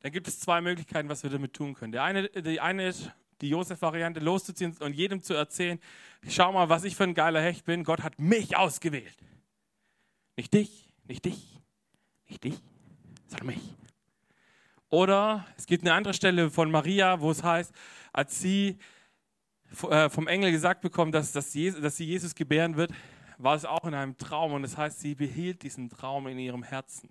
[0.00, 1.92] dann gibt es zwei Möglichkeiten, was wir damit tun können.
[1.92, 5.78] Der eine, die eine ist, die Josef-Variante loszuziehen und jedem zu erzählen,
[6.28, 7.84] schau mal, was ich für ein geiler Hecht bin.
[7.84, 9.16] Gott hat mich ausgewählt.
[10.36, 11.60] Nicht dich, nicht dich,
[12.28, 12.58] nicht dich,
[13.26, 13.74] sondern mich.
[14.88, 17.74] Oder es gibt eine andere Stelle von Maria, wo es heißt,
[18.12, 18.78] als sie
[19.90, 22.92] äh, vom Engel gesagt bekommt, dass, dass, Jesus, dass sie Jesus gebären wird,
[23.38, 24.52] war es auch in einem Traum.
[24.52, 27.10] Und das heißt, sie behielt diesen Traum in ihrem Herzen.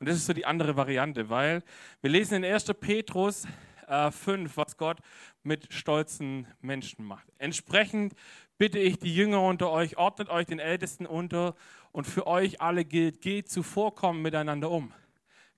[0.00, 1.62] Und das ist so die andere Variante, weil
[2.00, 2.72] wir lesen in 1.
[2.80, 3.46] Petrus
[3.86, 4.98] äh, 5, was Gott
[5.42, 7.30] mit stolzen Menschen macht.
[7.36, 8.14] Entsprechend
[8.56, 11.54] bitte ich die Jünger unter euch, ordnet euch den Ältesten unter
[11.92, 14.94] und für euch alle gilt, geht zuvorkommen miteinander um.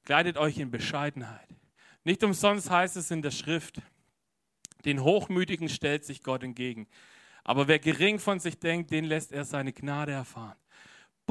[0.04, 1.48] Kleidet euch in Bescheidenheit.
[2.02, 3.80] Nicht umsonst heißt es in der Schrift,
[4.84, 6.88] den Hochmütigen stellt sich Gott entgegen.
[7.44, 10.56] Aber wer gering von sich denkt, den lässt er seine Gnade erfahren.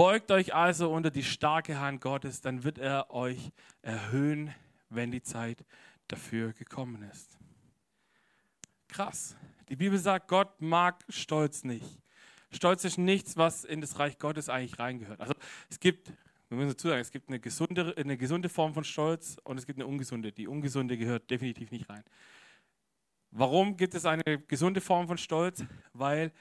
[0.01, 3.51] Beugt euch also unter die starke Hand Gottes, dann wird er euch
[3.83, 4.51] erhöhen,
[4.89, 5.63] wenn die Zeit
[6.07, 7.37] dafür gekommen ist.
[8.87, 9.35] Krass.
[9.69, 11.85] Die Bibel sagt, Gott mag Stolz nicht.
[12.49, 15.19] Stolz ist nichts, was in das Reich Gottes eigentlich reingehört.
[15.19, 15.35] Also
[15.69, 16.11] es gibt,
[16.49, 19.67] wir müssen dazu sagen, es gibt eine gesunde, eine gesunde Form von Stolz und es
[19.67, 20.31] gibt eine ungesunde.
[20.31, 22.03] Die ungesunde gehört definitiv nicht rein.
[23.29, 25.63] Warum gibt es eine gesunde Form von Stolz?
[25.93, 26.31] Weil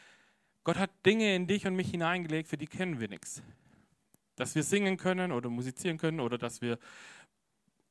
[0.64, 3.42] Gott hat Dinge in dich und mich hineingelegt, für die kennen wir nichts.
[4.37, 6.79] Dass wir singen können oder musizieren können oder dass wir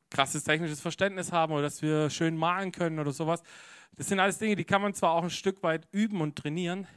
[0.09, 3.43] krasses technisches Verständnis haben oder dass wir schön malen können oder sowas.
[3.95, 6.87] Das sind alles Dinge, die kann man zwar auch ein Stück weit üben und trainieren,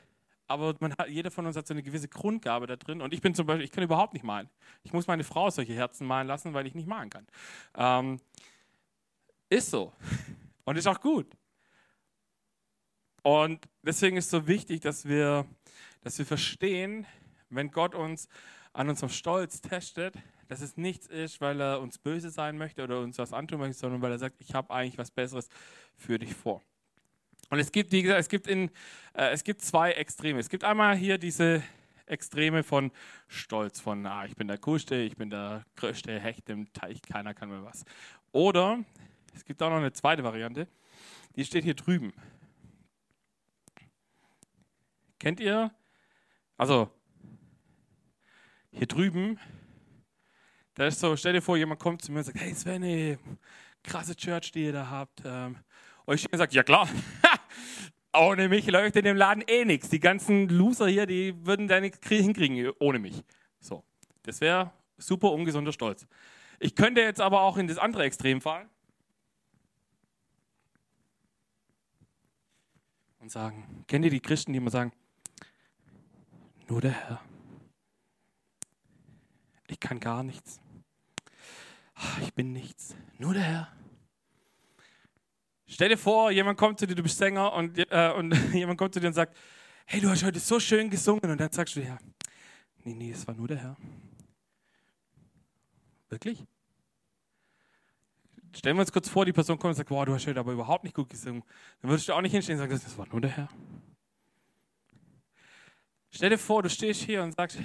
[0.47, 3.01] aber hat, jeder von uns hat so eine gewisse Grundgabe da drin.
[3.01, 4.49] Und ich bin zum Beispiel, ich kann überhaupt nicht malen.
[4.83, 7.27] Ich muss meine Frau solche Herzen malen lassen, weil ich nicht malen kann.
[7.75, 8.21] Ähm,
[9.49, 9.93] ist so.
[10.65, 11.27] Und ist auch gut.
[13.23, 15.47] Und deswegen ist es so wichtig, dass wir,
[16.03, 17.07] dass wir verstehen,
[17.49, 18.29] wenn Gott uns
[18.73, 20.15] an unserem Stolz testet,
[20.49, 23.79] dass es nichts ist, weil er uns böse sein möchte oder uns was antun möchte,
[23.79, 25.49] sondern weil er sagt, ich habe eigentlich was Besseres
[25.97, 26.63] für dich vor.
[27.51, 28.71] Und es gibt, wie gesagt, es gibt, in,
[29.15, 30.39] äh, es gibt zwei Extreme.
[30.39, 31.63] Es gibt einmal hier diese
[32.07, 32.91] Extreme von
[33.29, 37.35] Stolz, von ah, ich bin der Coolste, ich bin der größte Hecht im Teich, keiner
[37.35, 37.85] kann mir was.
[38.33, 38.85] Oder
[39.35, 40.67] es gibt auch noch eine zweite Variante,
[41.37, 42.13] die steht hier drüben.
[45.19, 45.71] Kennt ihr?
[46.63, 46.89] Also,
[48.71, 49.37] hier drüben,
[50.75, 53.19] da ist so, stell dir vor, jemand kommt zu mir und sagt, hey Sven,
[53.83, 55.23] krasse Church, die ihr da habt.
[55.25, 55.59] Ähm,
[56.05, 56.89] und ich sage, ja klar,
[58.17, 59.89] ohne mich läuft in dem Laden eh nichts.
[59.89, 63.25] Die ganzen Loser hier, die würden da nichts hinkriegen ohne mich.
[63.59, 63.83] So,
[64.23, 66.07] das wäre super ungesunder Stolz.
[66.61, 68.71] Ich könnte jetzt aber auch in das andere Extrem fallen
[73.19, 74.93] und sagen, kennt ihr die Christen, die immer sagen,
[76.69, 77.21] nur der Herr.
[79.69, 80.61] Ich kann gar nichts.
[82.21, 82.95] Ich bin nichts.
[83.19, 83.73] Nur der Herr.
[85.67, 88.93] Stell dir vor, jemand kommt zu dir, du bist Sänger, und, äh, und jemand kommt
[88.93, 89.37] zu dir und sagt,
[89.87, 91.31] hey, du hast heute so schön gesungen.
[91.31, 91.99] Und dann sagst du, ja,
[92.85, 93.77] nee, nee, es war nur der Herr.
[96.11, 96.45] Wirklich?
[98.55, 100.53] Stellen wir uns kurz vor, die Person kommt und sagt, wow, du hast heute aber
[100.53, 101.43] überhaupt nicht gut gesungen.
[101.81, 103.49] Dann würdest du auch nicht hinstehen und sagen, das war nur der Herr.
[106.15, 107.59] Stell dir vor, du stehst hier und sagst,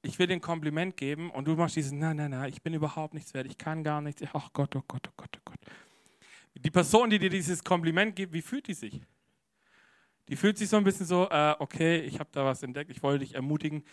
[0.00, 2.72] ich will dir ein Kompliment geben und du machst dieses, nein, nein, nein, ich bin
[2.72, 4.22] überhaupt nichts wert, ich kann gar nichts.
[4.32, 5.58] Ach Gott, oh Gott, oh Gott, oh Gott.
[6.54, 9.02] Die Person, die dir dieses Kompliment gibt, wie fühlt die sich?
[10.28, 13.02] Die fühlt sich so ein bisschen so, äh, okay, ich habe da was entdeckt, ich
[13.02, 13.84] wollte dich ermutigen.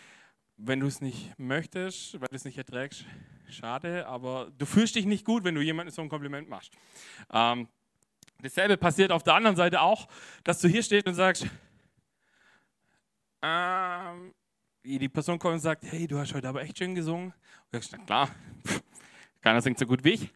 [0.56, 3.04] Wenn du es nicht möchtest, wenn du es nicht erträgst,
[3.50, 6.72] schade, aber du fühlst dich nicht gut, wenn du jemandem so ein Kompliment machst.
[7.30, 7.68] Ähm,
[8.40, 10.08] dasselbe passiert auf der anderen Seite auch,
[10.44, 11.46] dass du hier stehst und sagst,
[13.42, 14.34] ähm,
[14.84, 17.32] die Person kommt und sagt, hey, du hast heute aber echt schön gesungen.
[17.72, 18.30] Und ich sage, klar,
[19.40, 20.32] keiner singt so gut wie ich.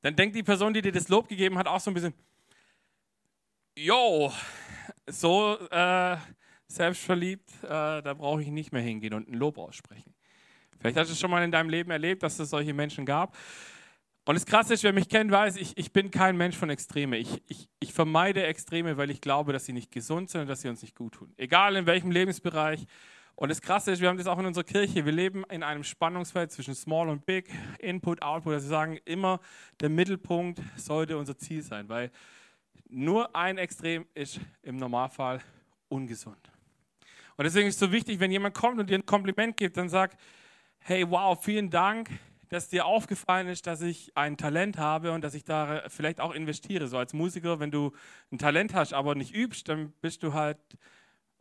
[0.00, 2.14] Dann denkt die Person, die dir das Lob gegeben hat, auch so ein bisschen,
[3.76, 4.32] yo,
[5.06, 6.16] so äh,
[6.68, 10.14] selbstverliebt, äh, da brauche ich nicht mehr hingehen und ein Lob aussprechen.
[10.78, 13.36] Vielleicht hast du es schon mal in deinem Leben erlebt, dass es solche Menschen gab.
[14.28, 17.16] Und das Krasse ist, wer mich kennt, weiß, ich, ich bin kein Mensch von Extreme.
[17.16, 20.60] Ich, ich, ich vermeide Extreme, weil ich glaube, dass sie nicht gesund sind und dass
[20.60, 21.32] sie uns nicht gut tun.
[21.38, 22.84] Egal in welchem Lebensbereich.
[23.36, 25.06] Und das Krasse ist, wir haben das auch in unserer Kirche.
[25.06, 28.52] Wir leben in einem Spannungsfeld zwischen Small und Big, Input, Output.
[28.52, 29.40] Also wir sagen immer,
[29.80, 32.10] der Mittelpunkt sollte unser Ziel sein, weil
[32.90, 35.40] nur ein Extrem ist im Normalfall
[35.88, 36.52] ungesund.
[37.38, 39.88] Und deswegen ist es so wichtig, wenn jemand kommt und dir ein Kompliment gibt, dann
[39.88, 40.18] sag,
[40.80, 42.10] hey, wow, vielen Dank
[42.48, 46.34] dass dir aufgefallen ist, dass ich ein Talent habe und dass ich da vielleicht auch
[46.34, 46.88] investiere.
[46.88, 47.92] So als Musiker, wenn du
[48.32, 50.58] ein Talent hast, aber nicht übst, dann bist du halt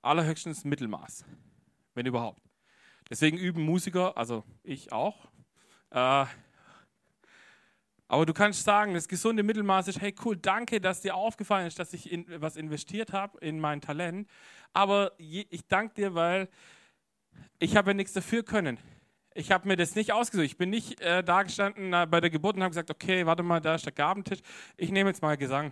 [0.01, 1.25] allerhöchstens Mittelmaß,
[1.93, 2.41] wenn überhaupt.
[3.09, 5.27] Deswegen üben Musiker, also ich auch.
[5.91, 6.25] Äh,
[8.09, 11.77] aber du kannst sagen, das gesunde Mittelmaß ist, hey cool, danke, dass dir aufgefallen ist,
[11.77, 14.29] dass ich in, was investiert habe in mein Talent.
[14.71, 16.47] Aber je, ich danke dir, weil
[17.59, 18.77] ich habe ja nichts dafür können.
[19.37, 20.47] Ich habe mir das nicht ausgesucht.
[20.47, 23.43] Ich bin nicht äh, da gestanden äh, bei der Geburt und habe gesagt, okay, warte
[23.43, 24.39] mal, da ist der Gabentisch.
[24.77, 25.71] Ich nehme jetzt mal Gesang.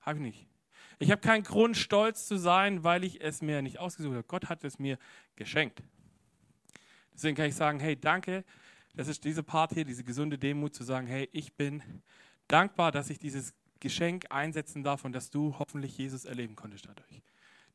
[0.00, 0.46] Habe ich nicht.
[1.00, 4.24] Ich habe keinen Grund, stolz zu sein, weil ich es mir nicht ausgesucht habe.
[4.26, 4.96] Gott hat es mir
[5.36, 5.82] geschenkt.
[7.12, 8.42] Deswegen kann ich sagen, hey, danke,
[8.94, 11.82] das ist diese Part hier, diese gesunde Demut zu sagen, hey, ich bin
[12.46, 17.20] dankbar, dass ich dieses Geschenk einsetzen darf und dass du hoffentlich Jesus erleben konntest dadurch.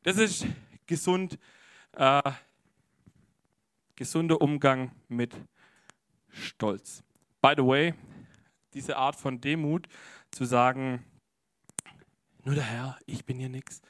[0.02, 0.44] Das ist
[0.86, 1.38] gesund,
[1.92, 2.32] äh,
[3.96, 5.34] gesunder Umgang mit
[6.28, 7.02] Stolz.
[7.40, 7.94] By the way,
[8.72, 9.86] diese Art von Demut
[10.30, 11.04] zu sagen,
[12.42, 13.80] nur der Herr, ich bin hier nichts,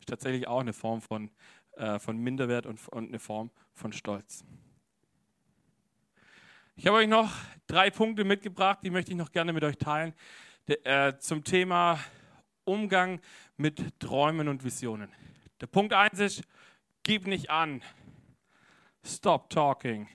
[0.00, 1.30] ist tatsächlich auch eine Form von,
[1.76, 4.44] äh, von Minderwert und, und eine Form von Stolz.
[6.74, 7.32] Ich habe euch noch
[7.66, 10.14] drei Punkte mitgebracht, die möchte ich noch gerne mit euch teilen,
[10.68, 11.98] De, äh, zum Thema
[12.64, 13.20] Umgang
[13.56, 15.10] mit Träumen und Visionen.
[15.60, 16.42] Der Punkt 1 ist,
[17.02, 17.82] gib nicht an.
[19.04, 20.08] Stop talking.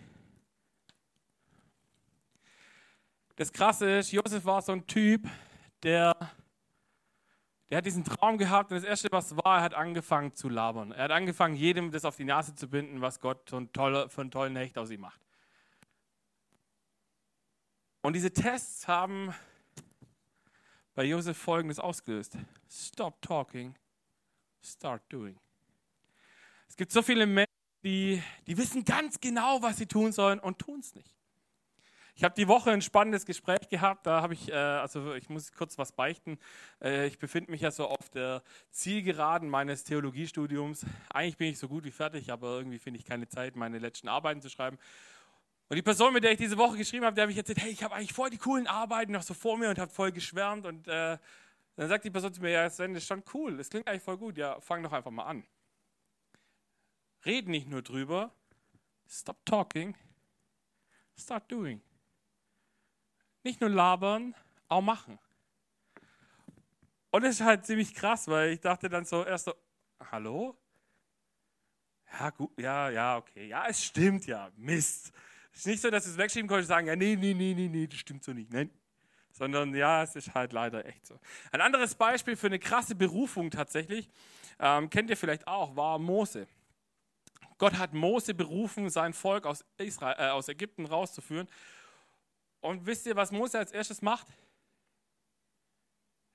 [3.35, 5.27] Das Krasse ist, Josef war so ein Typ,
[5.83, 6.15] der,
[7.69, 10.91] der hat diesen Traum gehabt und das Erste, was war, er hat angefangen zu labern.
[10.91, 14.09] Er hat angefangen, jedem das auf die Nase zu binden, was Gott für einen tollen,
[14.09, 15.21] für einen tollen Hecht aus ihm macht.
[18.01, 19.33] Und diese Tests haben
[20.95, 22.37] bei Josef Folgendes ausgelöst.
[22.69, 23.75] Stop talking,
[24.63, 25.37] start doing.
[26.67, 30.59] Es gibt so viele Menschen, die, die wissen ganz genau, was sie tun sollen und
[30.59, 31.17] tun es nicht.
[32.17, 34.07] Ich habe die Woche ein spannendes Gespräch gehabt.
[34.07, 36.39] Da habe ich, äh, also ich muss kurz was beichten.
[36.81, 40.83] Äh, ich befinde mich ja so auf der Zielgeraden meines Theologiestudiums.
[41.13, 44.07] Eigentlich bin ich so gut wie fertig, aber irgendwie finde ich keine Zeit, meine letzten
[44.07, 44.79] Arbeiten zu schreiben.
[45.69, 47.69] Und die Person, mit der ich diese Woche geschrieben habe, der habe ich erzählt, hey,
[47.69, 50.65] ich habe eigentlich voll die coolen Arbeiten noch so vor mir und habe voll geschwärmt.
[50.65, 51.19] Und äh,
[51.75, 54.01] dann sagt die Person zu mir, ja, Sven, das ist schon cool, das klingt eigentlich
[54.01, 54.39] voll gut.
[54.39, 55.43] Ja, fang doch einfach mal an.
[57.25, 58.31] Red nicht nur drüber,
[59.07, 59.95] stop talking,
[61.17, 61.81] start doing.
[63.43, 64.35] Nicht nur labern,
[64.67, 65.19] auch machen.
[67.11, 69.53] Und das ist halt ziemlich krass, weil ich dachte dann so erst so,
[70.11, 70.57] hallo?
[72.13, 73.47] Ja, gut, ja, ja, okay.
[73.47, 74.51] Ja, es stimmt ja.
[74.55, 75.11] Mist.
[75.51, 77.67] Es ist nicht so, dass es wegschieben konntest und sagen, ja, nee, nee, nee, nee,
[77.67, 78.51] nee, das stimmt so nicht.
[78.51, 78.69] Nein.
[79.31, 81.19] Sondern ja, es ist halt leider echt so.
[81.51, 84.09] Ein anderes Beispiel für eine krasse Berufung tatsächlich,
[84.59, 86.47] ähm, kennt ihr vielleicht auch, war Mose.
[87.57, 91.47] Gott hat Mose berufen, sein Volk aus, Israel, äh, aus Ägypten rauszuführen.
[92.59, 94.27] Und wisst ihr, was Mose als erstes macht?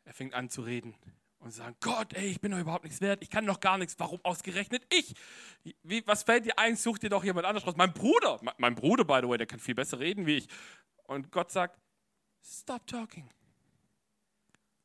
[0.05, 0.95] Er fängt an zu reden
[1.39, 3.95] und sagen, Gott, ey, ich bin doch überhaupt nichts wert, ich kann doch gar nichts,
[3.99, 5.15] warum ausgerechnet ich?
[5.83, 7.75] Wie, was fällt dir ein, such dir doch jemand anderes raus.
[7.77, 10.49] Mein Bruder, mein Bruder, by the way, der kann viel besser reden wie ich.
[11.05, 11.79] Und Gott sagt,
[12.45, 13.29] stop talking,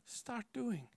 [0.06, 0.88] start doing.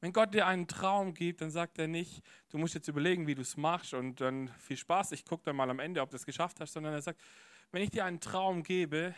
[0.00, 3.34] Wenn Gott dir einen Traum gibt, dann sagt er nicht, du musst jetzt überlegen, wie
[3.34, 6.16] du es machst und dann viel Spaß, ich gucke dann mal am Ende, ob du
[6.16, 7.20] es geschafft hast, sondern er sagt,
[7.72, 9.14] wenn ich dir einen Traum gebe,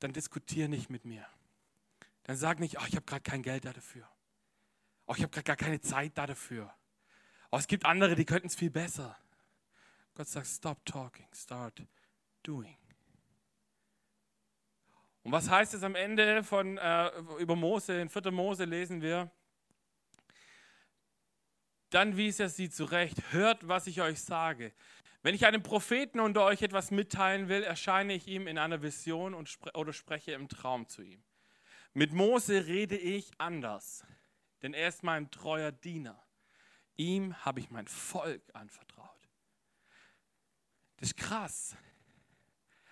[0.00, 1.26] dann diskutiere nicht mit mir
[2.24, 4.08] dann sag nicht, oh, ich habe gerade kein Geld dafür.
[5.06, 6.72] Oh, ich habe gerade gar keine Zeit dafür.
[7.50, 9.16] Oh, es gibt andere, die könnten es viel besser.
[10.14, 11.82] Gott sagt, stop talking, start
[12.42, 12.76] doing.
[15.22, 18.00] Und was heißt es am Ende von, äh, über Mose?
[18.00, 18.30] In 4.
[18.32, 19.30] Mose lesen wir,
[21.90, 24.72] dann wies er sie zurecht, hört, was ich euch sage.
[25.22, 29.34] Wenn ich einem Propheten unter euch etwas mitteilen will, erscheine ich ihm in einer Vision
[29.34, 31.22] und spre oder spreche im Traum zu ihm.
[31.94, 34.04] Mit Mose rede ich anders,
[34.62, 36.20] denn er ist mein treuer Diener.
[36.96, 39.28] Ihm habe ich mein Volk anvertraut.
[40.96, 41.76] Das ist krass.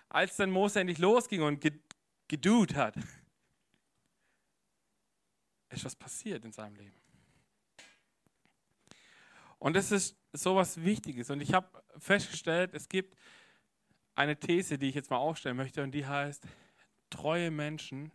[0.07, 1.59] Als dann Mose endlich losging und
[2.31, 2.95] gedut hat,
[5.69, 6.95] ist was passiert in seinem Leben.
[9.59, 11.29] Und das ist so was Wichtiges.
[11.29, 11.67] Und ich habe
[11.97, 13.17] festgestellt, es gibt
[14.15, 16.47] eine These, die ich jetzt mal aufstellen möchte, und die heißt,
[17.09, 18.13] treue Menschen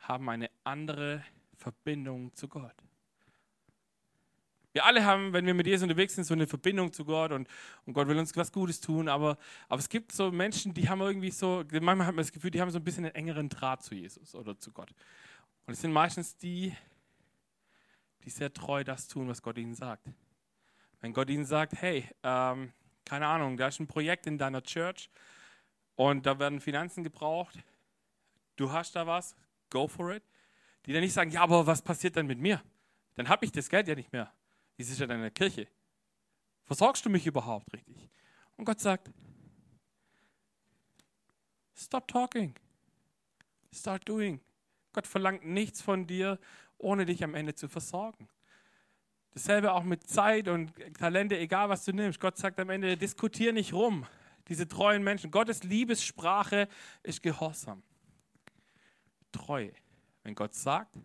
[0.00, 2.74] haben eine andere Verbindung zu Gott.
[4.72, 7.48] Wir alle haben, wenn wir mit Jesus unterwegs sind, so eine Verbindung zu Gott und,
[7.86, 9.36] und Gott will uns was Gutes tun, aber,
[9.68, 12.60] aber es gibt so Menschen, die haben irgendwie so, manchmal hat man das Gefühl, die
[12.60, 14.90] haben so ein bisschen einen engeren Draht zu Jesus oder zu Gott.
[15.66, 16.74] Und es sind meistens die,
[18.24, 20.08] die sehr treu das tun, was Gott ihnen sagt.
[21.00, 22.72] Wenn Gott ihnen sagt, hey, ähm,
[23.04, 25.10] keine Ahnung, da ist ein Projekt in deiner Church
[25.96, 27.58] und da werden Finanzen gebraucht.
[28.54, 29.34] Du hast da was,
[29.68, 30.22] go for it.
[30.86, 32.62] Die dann nicht sagen, ja, aber was passiert dann mit mir?
[33.16, 34.32] Dann habe ich das Geld ja nicht mehr.
[34.80, 35.68] Dann in der Kirche.
[36.64, 38.08] Versorgst du mich überhaupt richtig?
[38.56, 39.10] Und Gott sagt,
[41.74, 42.54] stop talking,
[43.72, 44.40] start doing.
[44.92, 46.38] Gott verlangt nichts von dir,
[46.78, 48.28] ohne dich am Ende zu versorgen.
[49.32, 52.18] Dasselbe auch mit Zeit und Talente, egal was du nimmst.
[52.18, 54.06] Gott sagt am Ende, diskutier nicht rum.
[54.48, 55.30] Diese treuen Menschen.
[55.30, 56.68] Gottes Liebessprache
[57.02, 57.82] ist Gehorsam.
[59.30, 59.72] Treue.
[60.24, 60.96] Wenn Gott sagt,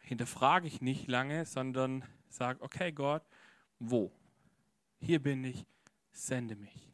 [0.00, 3.22] hinterfrage ich nicht lange, sondern sage, okay Gott,
[3.78, 4.12] wo?
[5.00, 5.64] Hier bin ich,
[6.12, 6.88] sende mich.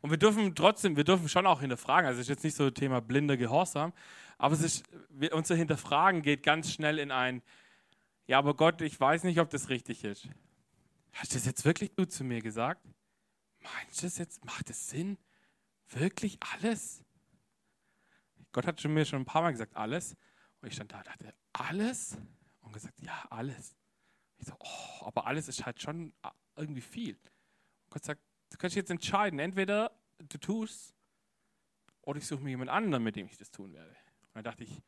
[0.00, 2.06] Und wir dürfen trotzdem, wir dürfen schon auch hinterfragen.
[2.06, 3.92] Also es ist jetzt nicht so ein Thema blinder Gehorsam,
[4.38, 4.84] aber es ist,
[5.32, 7.42] unser Hinterfragen geht ganz schnell in ein,
[8.26, 10.28] ja, aber Gott, ich weiß nicht, ob das richtig ist.
[11.12, 12.86] Hast du das jetzt wirklich du zu mir gesagt?
[13.60, 14.44] Meinst du das jetzt?
[14.44, 15.18] Macht das Sinn?
[15.88, 17.04] Wirklich alles?
[18.52, 20.16] Gott hat schon mir schon ein paar Mal gesagt, alles.
[20.60, 22.16] Und ich stand da und dachte, alles?
[22.60, 23.76] Und gesagt, ja, alles.
[24.38, 26.12] Ich so, oh, aber alles ist halt schon
[26.56, 27.14] irgendwie viel.
[27.14, 28.20] Und Gott sagt,
[28.50, 30.94] du kannst jetzt entscheiden, entweder du tust
[32.02, 33.90] oder ich suche mir jemand anderen, mit dem ich das tun werde.
[33.90, 34.82] Und dann dachte ich,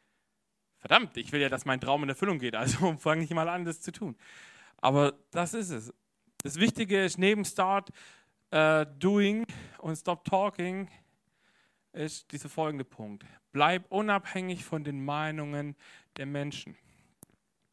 [0.78, 3.64] verdammt, ich will ja, dass mein Traum in Erfüllung geht, also fange ich mal an,
[3.64, 4.16] das zu tun.
[4.78, 5.92] Aber das ist es.
[6.38, 7.90] Das Wichtige ist, neben Start
[8.52, 9.46] uh, Doing
[9.78, 10.90] und Stop Talking,
[11.92, 13.24] ist dieser folgende Punkt.
[13.52, 15.76] Bleib unabhängig von den Meinungen
[16.16, 16.76] der Menschen.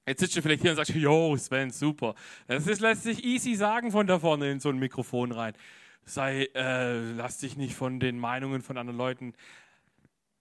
[0.05, 2.15] Jetzt sitzt du vielleicht hier und sagst, yo, Sven, super.
[2.47, 5.53] Das ist, lässt sich easy sagen von da vorne in so ein Mikrofon rein.
[6.03, 9.34] Sei, äh, lass dich nicht von den Meinungen von anderen Leuten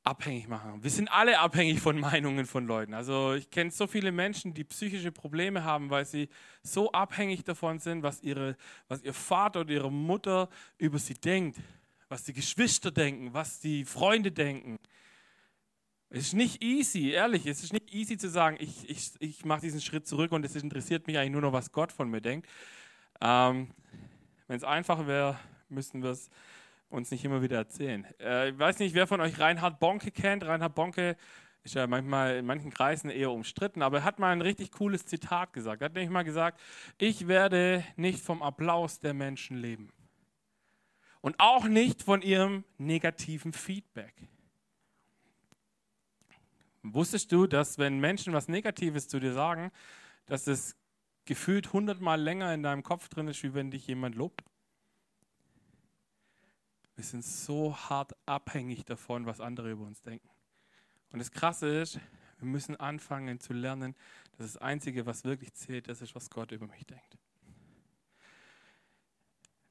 [0.04, 0.82] abhängig machen.
[0.82, 2.94] Wir sind alle abhängig von Meinungen von Leuten.
[2.94, 6.30] Also ich kenne so viele Menschen, die psychische Probleme haben, weil sie
[6.62, 8.56] so abhängig davon sind, was, ihre,
[8.88, 11.58] was ihr Vater oder ihre Mutter über sie denkt,
[12.08, 14.78] was die Geschwister denken, was die Freunde denken.
[16.10, 19.60] Es ist nicht easy, ehrlich, es ist nicht easy zu sagen, ich, ich, ich mache
[19.60, 22.48] diesen Schritt zurück und es interessiert mich eigentlich nur noch, was Gott von mir denkt.
[23.20, 23.68] Ähm,
[24.46, 26.30] Wenn es einfach wäre, müssten wir es
[26.88, 28.06] uns nicht immer wieder erzählen.
[28.18, 30.46] Äh, ich weiß nicht, wer von euch Reinhard Bonke kennt.
[30.46, 31.16] Reinhard Bonke
[31.62, 35.04] ist ja manchmal in manchen Kreisen eher umstritten, aber er hat mal ein richtig cooles
[35.04, 35.82] Zitat gesagt.
[35.82, 36.58] Er hat nämlich mal gesagt,
[36.96, 39.90] ich werde nicht vom Applaus der Menschen leben.
[41.20, 44.14] Und auch nicht von ihrem negativen Feedback.
[46.82, 49.72] Wusstest du, dass wenn Menschen was Negatives zu dir sagen,
[50.26, 50.76] dass es
[51.24, 54.42] gefühlt hundertmal länger in deinem Kopf drin ist, wie wenn dich jemand lobt?
[56.94, 60.28] Wir sind so hart abhängig davon, was andere über uns denken.
[61.12, 62.00] Und das Krasse ist,
[62.38, 63.94] wir müssen anfangen zu lernen,
[64.36, 67.18] dass das Einzige, was wirklich zählt, das ist, was Gott über mich denkt.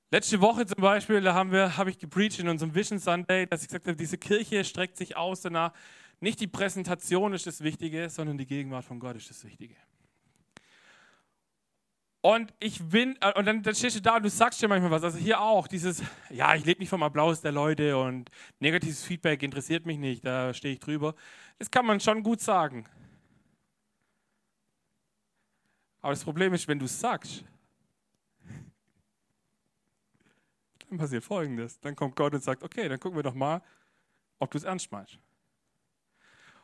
[0.09, 3.63] Letzte Woche zum Beispiel, da haben wir, habe ich gepreacht in unserem Vision Sunday, dass
[3.63, 5.73] ich gesagt habe, diese Kirche streckt sich aus danach,
[6.21, 9.75] nicht die Präsentation ist das Wichtige, sondern die Gegenwart von Gott ist das Wichtige.
[12.21, 14.91] Und ich bin, äh, und dann, dann stehst du da und du sagst dir manchmal
[14.91, 15.03] was.
[15.03, 19.43] Also hier auch, dieses, ja, ich lebe nicht vom Applaus der Leute und negatives Feedback
[19.43, 21.15] interessiert mich nicht, da stehe ich drüber.
[21.59, 22.85] Das kann man schon gut sagen.
[26.01, 27.43] Aber das Problem ist, wenn du sagst,
[30.89, 31.79] dann passiert Folgendes.
[31.79, 33.61] Dann kommt Gott und sagt, okay, dann gucken wir doch mal,
[34.39, 35.19] ob du es ernst meinst.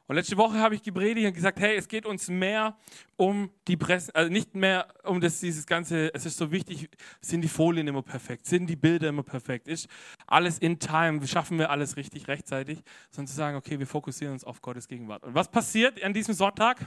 [0.06, 2.78] Und letzte Woche habe ich gepredigt und gesagt, hey, es geht uns mehr
[3.16, 6.90] um die Presse, also nicht mehr um das, dieses ganze, es ist so wichtig,
[7.22, 9.88] sind die Folien immer perfekt, sind die Bilder immer perfekt, ist
[10.28, 14.44] alles in time, schaffen wir alles richtig rechtzeitig, sondern zu sagen, okay, wir fokussieren uns
[14.44, 15.24] auf Gottes Gegenwart.
[15.24, 16.86] Und was passiert an diesem Sonntag?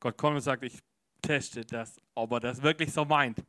[0.00, 0.78] Gott kommt und sagt, ich
[1.22, 3.42] teste das, ob er das wirklich so meint.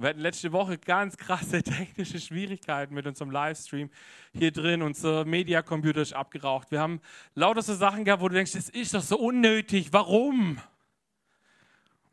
[0.00, 3.90] Wir hatten letzte Woche ganz krasse technische Schwierigkeiten mit unserem Livestream
[4.32, 4.80] hier drin.
[4.80, 6.70] Unser Mediacomputer ist abgeraucht.
[6.70, 7.02] Wir haben
[7.34, 9.92] lauter so Sachen gehabt, wo du denkst, das ist doch so unnötig.
[9.92, 10.58] Warum?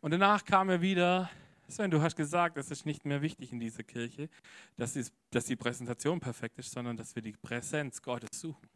[0.02, 1.29] Und danach kam er wieder,
[1.69, 4.27] Sven, du hast gesagt, das ist nicht mehr wichtig in dieser Kirche,
[4.75, 8.67] dass die Präsentation perfekt ist, sondern dass wir die Präsenz Gottes suchen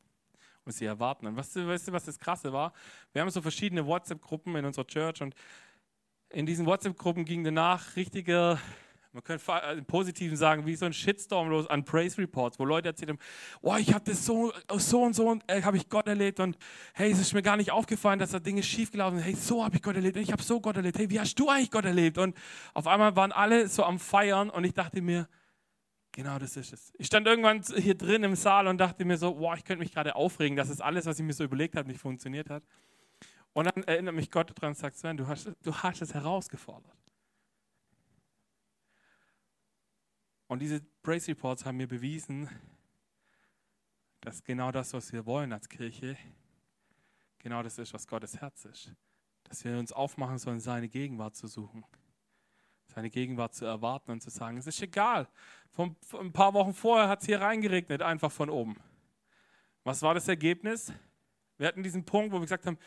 [0.63, 1.27] und sie erwarten.
[1.27, 2.71] Und weißt du, weißt du was das Krasse war?
[3.11, 5.35] Wir haben so verschiedene WhatsApp-Gruppen in unserer Church und
[6.29, 8.57] in diesen WhatsApp-Gruppen ging danach richtiger
[9.13, 12.65] man könnte äh, im Positiven sagen, wie so ein Shitstorm los an Praise Reports, wo
[12.65, 13.17] Leute erzählen,
[13.61, 16.57] oh, ich habe das so, so und so und äh, habe ich Gott erlebt und
[16.93, 19.25] hey, es ist mir gar nicht aufgefallen, dass da Dinge schiefgelaufen sind.
[19.25, 20.97] Hey, so habe ich Gott erlebt und ich habe so Gott erlebt.
[20.97, 22.17] Hey, wie hast du eigentlich Gott erlebt?
[22.17, 22.37] Und
[22.73, 25.27] auf einmal waren alle so am Feiern und ich dachte mir,
[26.13, 26.93] genau das ist es.
[26.97, 29.93] Ich stand irgendwann hier drin im Saal und dachte mir so, wow, ich könnte mich
[29.93, 32.63] gerade aufregen, dass es alles, was ich mir so überlegt habe, nicht funktioniert hat.
[33.53, 37.00] Und dann erinnert mich Gott daran und sagt, Sven, du hast, du hast es herausgefordert.
[40.51, 42.49] Und diese Praise Reports haben mir bewiesen,
[44.19, 46.17] dass genau das, was wir wollen als Kirche,
[47.39, 48.91] genau das ist, was Gottes Herz ist.
[49.45, 51.85] Dass wir uns aufmachen sollen, seine Gegenwart zu suchen.
[52.87, 55.29] Seine Gegenwart zu erwarten und zu sagen, es ist egal.
[55.69, 58.75] Vor ein paar Wochen vorher hat es hier reingeregnet, einfach von oben.
[59.85, 60.91] Was war das Ergebnis?
[61.59, 62.77] Wir hatten diesen Punkt, wo wir gesagt haben,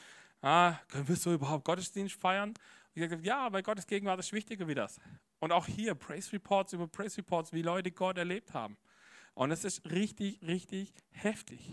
[0.43, 2.51] ah, können wir so überhaupt Gottesdienst feiern?
[2.51, 2.59] Und
[2.93, 5.01] ich gesagt ja, weil Gottes Gegenwart ist wichtiger wie das.
[5.45, 8.79] Und auch hier Praise Reports über Praise Reports, wie Leute Gott erlebt haben.
[9.35, 11.69] Und es ist richtig, richtig heftig.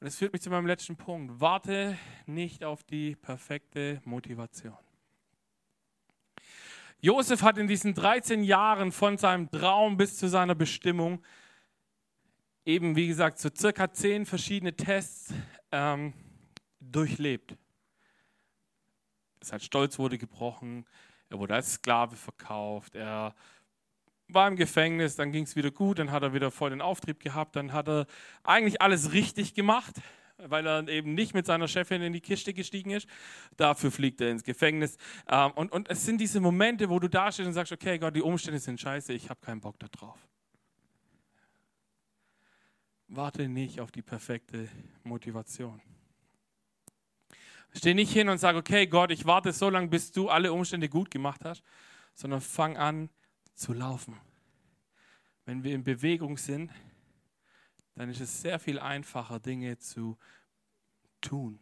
[0.00, 1.40] Und das führt mich zu meinem letzten Punkt.
[1.40, 1.96] Warte
[2.26, 4.76] nicht auf die perfekte Motivation.
[6.98, 11.22] Josef hat in diesen 13 Jahren von seinem Traum bis zu seiner Bestimmung
[12.64, 15.32] eben, wie gesagt, so circa 10 verschiedene Tests
[15.70, 16.14] ähm,
[16.80, 17.56] durchlebt.
[19.40, 20.84] Sein Stolz wurde gebrochen,
[21.30, 23.34] er wurde als Sklave verkauft, er
[24.28, 27.20] war im Gefängnis, dann ging es wieder gut, dann hat er wieder voll den Auftrieb
[27.20, 28.06] gehabt, dann hat er
[28.42, 29.94] eigentlich alles richtig gemacht,
[30.36, 33.08] weil er eben nicht mit seiner Chefin in die Kiste gestiegen ist.
[33.56, 34.96] Dafür fliegt er ins Gefängnis.
[35.28, 38.16] Ähm, und, und es sind diese Momente, wo du da stehst und sagst, okay Gott,
[38.16, 40.18] die Umstände sind scheiße, ich habe keinen Bock darauf.
[43.08, 44.68] Warte nicht auf die perfekte
[45.04, 45.80] Motivation.
[47.76, 50.88] Steh nicht hin und sag, okay, Gott, ich warte so lange, bis du alle Umstände
[50.88, 51.62] gut gemacht hast,
[52.14, 53.10] sondern fang an
[53.54, 54.18] zu laufen.
[55.44, 56.70] Wenn wir in Bewegung sind,
[57.94, 60.16] dann ist es sehr viel einfacher, Dinge zu
[61.20, 61.58] tun.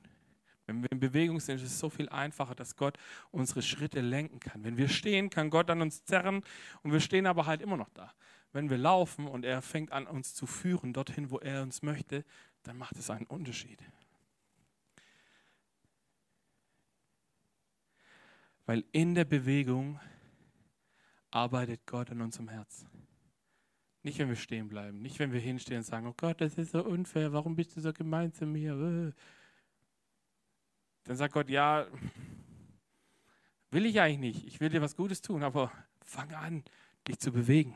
[0.67, 2.97] Wenn wir in Bewegung sind, ist es so viel einfacher, dass Gott
[3.33, 4.63] unsere Schritte lenken kann.
[4.65, 6.43] Wenn wir stehen, kann Gott an uns zerren
[6.83, 8.13] und wir stehen aber halt immer noch da.
[8.53, 12.25] Wenn wir laufen und er fängt an, uns zu führen, dorthin, wo er uns möchte,
[12.63, 13.81] dann macht es einen Unterschied.
[18.67, 20.01] Weil in der Bewegung
[21.31, 22.87] arbeitet Gott an unserem Herz.
[24.03, 26.73] Nicht, wenn wir stehen bleiben, nicht, wenn wir hinstehen und sagen, oh Gott, das ist
[26.73, 28.75] so unfair, warum bist du so gemein zu mir?
[28.75, 29.13] Äh.
[31.05, 31.87] Dann sagt Gott, ja,
[33.71, 35.73] will ich eigentlich nicht, ich will dir was Gutes tun, aber
[36.05, 36.65] fang an,
[37.09, 37.75] dich zu bewegen.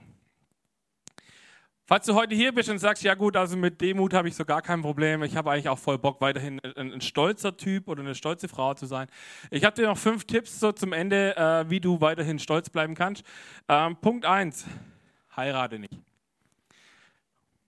[1.89, 4.45] Falls du heute hier bist und sagst, ja gut, also mit Demut habe ich so
[4.45, 8.03] gar kein Problem, ich habe eigentlich auch voll Bock, weiterhin ein, ein, stolzer Typ oder
[8.03, 9.09] eine stolze Frau zu sein.
[9.51, 12.95] Ich habe dir noch fünf Tipps so zum Ende, äh, wie du weiterhin stolz bleiben
[12.95, 13.25] kannst.
[13.71, 14.67] Ähm, Punkt eins:
[15.35, 15.99] heirate nicht.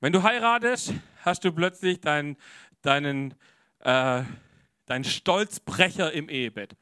[0.00, 0.92] Wenn du heiratest,
[1.24, 2.36] hast du plötzlich dein,
[2.82, 3.32] deinen,
[3.78, 4.22] äh,
[4.90, 6.76] deinen Stolzbrecher im Ehebett.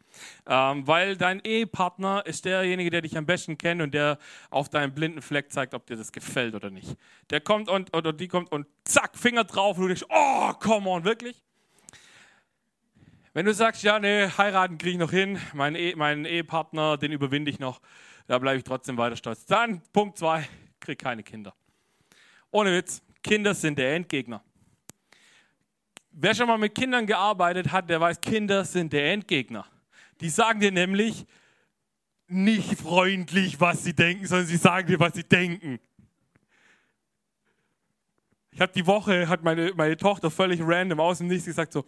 [0.46, 4.94] Ähm, weil dein Ehepartner ist derjenige, der dich am besten kennt und der auf deinen
[4.94, 6.96] blinden Fleck zeigt, ob dir das gefällt oder nicht.
[7.28, 10.88] Der kommt und oder die kommt und zack, Finger drauf und du denkst, oh, come
[10.88, 11.44] on, wirklich?
[13.34, 17.12] Wenn du sagst, ja, nee, heiraten kriege ich noch hin, meinen, e meinen Ehepartner, den
[17.12, 17.80] überwinde ich noch,
[18.26, 19.44] da bleibe ich trotzdem weiter stolz.
[19.44, 20.48] Dann Punkt zwei,
[20.80, 21.54] krieg keine Kinder.
[22.50, 24.42] Ohne Witz, Kinder sind der Endgegner.
[26.20, 29.64] Wer schon mal mit Kindern gearbeitet hat, der weiß, Kinder sind der Endgegner.
[30.20, 31.26] Die sagen dir nämlich
[32.26, 35.78] nicht freundlich, was sie denken, sondern sie sagen dir, was sie denken.
[38.50, 41.84] Ich habe die Woche, hat meine, meine Tochter völlig random aus dem Nichts gesagt so,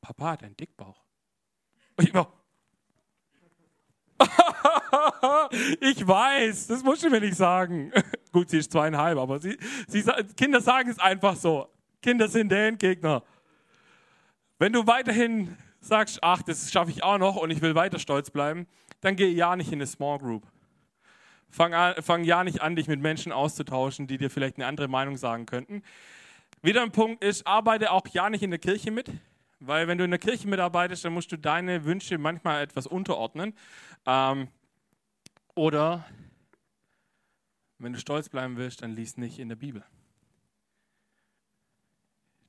[0.00, 1.02] Papa hat einen Dickbauch.
[1.96, 2.32] Und ich immer,
[5.80, 7.90] ich weiß, das musst du mir nicht sagen.
[8.30, 10.04] Gut, sie ist zweieinhalb, aber sie, sie,
[10.36, 11.68] Kinder sagen es einfach so.
[12.00, 13.24] Kinder sind der Endgegner.
[14.60, 18.30] Wenn du weiterhin sagst, ach, das schaffe ich auch noch und ich will weiter stolz
[18.30, 18.66] bleiben,
[19.00, 20.46] dann geh ja nicht in eine Small Group.
[21.48, 24.86] Fang, an, fang ja nicht an, dich mit Menschen auszutauschen, die dir vielleicht eine andere
[24.86, 25.82] Meinung sagen könnten.
[26.60, 29.10] Wieder ein Punkt ist, arbeite auch ja nicht in der Kirche mit,
[29.60, 33.54] weil wenn du in der Kirche mitarbeitest, dann musst du deine Wünsche manchmal etwas unterordnen.
[34.04, 34.48] Ähm,
[35.54, 36.04] oder
[37.78, 39.82] wenn du stolz bleiben willst, dann lies nicht in der Bibel.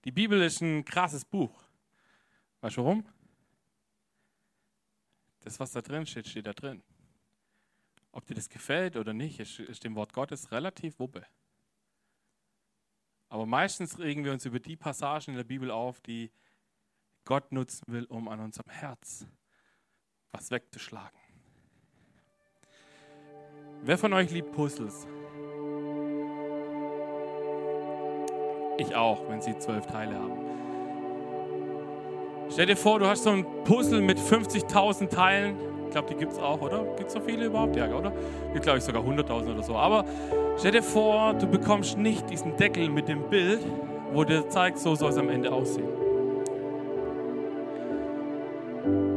[0.03, 1.70] Die Bibel ist ein krasses Buch.
[2.61, 3.05] Weißt du warum?
[5.41, 6.83] Das, was da drin steht, steht da drin.
[8.11, 11.25] Ob dir das gefällt oder nicht, ist dem Wort Gottes relativ wuppe.
[13.29, 16.31] Aber meistens regen wir uns über die Passagen in der Bibel auf, die
[17.25, 19.25] Gott nutzen will, um an unserem Herz
[20.31, 21.17] was wegzuschlagen.
[23.83, 25.07] Wer von euch liebt Puzzles?
[28.77, 30.50] Ich auch, wenn sie zwölf Teile haben.
[32.51, 35.55] Stell dir vor, du hast so ein Puzzle mit 50.000 Teilen.
[35.85, 36.83] Ich glaube, die gibt es auch, oder?
[36.97, 37.77] Gibt es so viele überhaupt?
[37.77, 38.11] Ja, oder?
[38.51, 39.75] Gibt, glaube ich, sogar 100.000 oder so.
[39.77, 40.03] Aber
[40.57, 43.61] stell dir vor, du bekommst nicht diesen Deckel mit dem Bild,
[44.11, 45.87] wo dir zeigt, so soll es am Ende aussehen.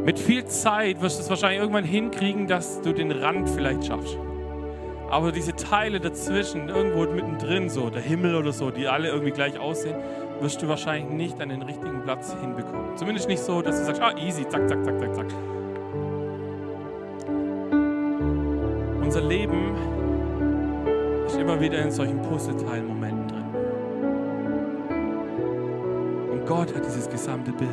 [0.04, 4.16] Mit viel Zeit wirst du es wahrscheinlich irgendwann hinkriegen, dass du den Rand vielleicht schaffst.
[5.10, 9.58] Aber diese Teile dazwischen, irgendwo mittendrin, so der Himmel oder so, die alle irgendwie gleich
[9.58, 9.96] aussehen,
[10.40, 12.96] wirst du wahrscheinlich nicht an den richtigen Platz hinbekommen.
[12.96, 15.26] Zumindest nicht so, dass du sagst, ah, easy, zack, zack, zack, zack, zack.
[19.02, 19.74] Unser Leben
[21.26, 23.44] ist immer wieder in solchen Puzzleteilmomenten drin.
[26.32, 27.70] Und Gott hat dieses gesamte Bild.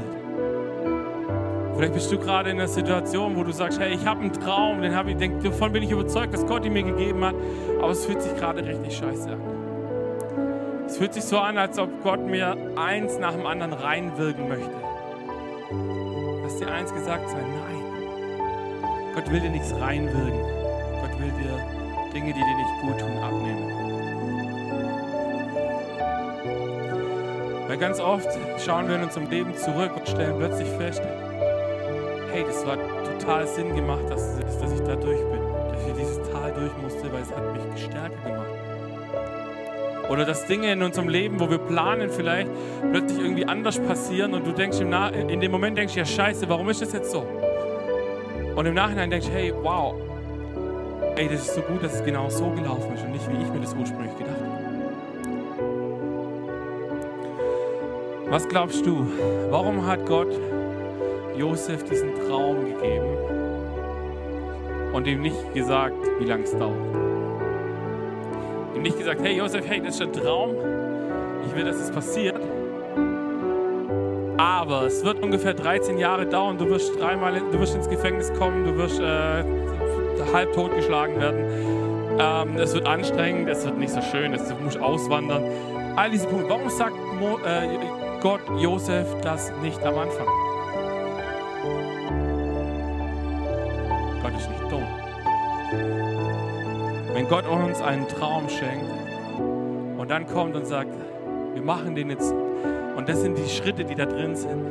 [1.76, 4.82] Vielleicht bist du gerade in einer Situation, wo du sagst, hey, ich habe einen Traum,
[4.82, 7.34] den habe ich, denk, davon bin ich überzeugt, dass Gott ihn mir gegeben hat,
[7.80, 9.61] aber es fühlt sich gerade richtig scheiße an.
[10.92, 14.70] Es fühlt sich so an, als ob Gott mir eins nach dem anderen reinwirken möchte.
[16.44, 19.14] Lass dir eins gesagt sein, nein.
[19.16, 20.42] Gott will dir nichts reinwirken.
[21.02, 23.72] Gott will dir Dinge, die dir nicht gut tun, abnehmen.
[27.70, 28.28] Weil ganz oft
[28.60, 31.02] schauen wir in unserem Leben zurück und stellen plötzlich fest,
[32.34, 32.76] hey, das war
[33.06, 37.14] total Sinn gemacht, dass, dass ich da durch bin, dass ich dieses Tal durch musste,
[37.14, 38.51] weil es hat mich stärker gemacht.
[40.12, 42.50] Oder dass Dinge in unserem Leben, wo wir planen, vielleicht
[42.92, 46.50] plötzlich irgendwie anders passieren und du denkst im Na in dem Moment denkst, ja scheiße,
[46.50, 47.26] warum ist das jetzt so?
[48.54, 49.96] Und im Nachhinein denkst, hey, wow,
[51.16, 53.54] ey, das ist so gut, dass es genau so gelaufen ist und nicht, wie ich
[53.54, 54.52] mir das ursprünglich gedacht habe.
[58.30, 59.08] Was glaubst du?
[59.50, 60.38] Warum hat Gott
[61.38, 63.16] Josef diesen Traum gegeben
[64.94, 67.01] und ihm nicht gesagt, wie lange es dauert.
[68.82, 70.56] Ihm nicht gesagt, hey Josef, hey, das ist ein Traum.
[71.46, 72.42] Ich will, dass es passiert.
[74.40, 76.58] Aber es wird ungefähr 13 Jahre dauern.
[76.58, 79.44] Du wirst dreimal, du wirst ins Gefängnis kommen, du wirst äh,
[80.34, 81.46] halb totgeschlagen werden.
[82.18, 85.44] Ähm, es wird anstrengend, es wird nicht so schön, es, du musst auswandern.
[85.96, 86.50] All diese Punkte.
[86.50, 87.78] Warum sagt Mo, äh,
[88.20, 90.26] Gott Josef das nicht am Anfang?
[97.14, 98.90] Wenn Gott uns einen Traum schenkt
[99.98, 100.94] und dann kommt und sagt,
[101.54, 102.34] wir machen den jetzt,
[102.96, 104.66] und das sind die Schritte, die da drin sind.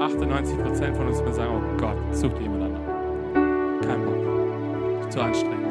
[0.00, 3.80] 98 Prozent von uns werden sagen, oh Gott, such dir jemand anderen.
[3.80, 5.10] Kein Bock.
[5.10, 5.66] Zu anstrengend.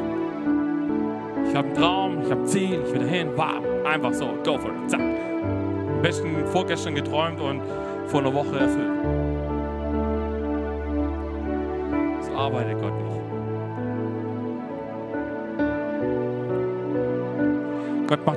[1.48, 4.70] Ich habe einen Traum, ich habe Ziel, ich will dahin, bam, einfach so, go for
[4.70, 5.00] it, zack.
[5.00, 7.62] Am besten vorgestern geträumt und
[8.06, 8.85] vor einer Woche erfüllt.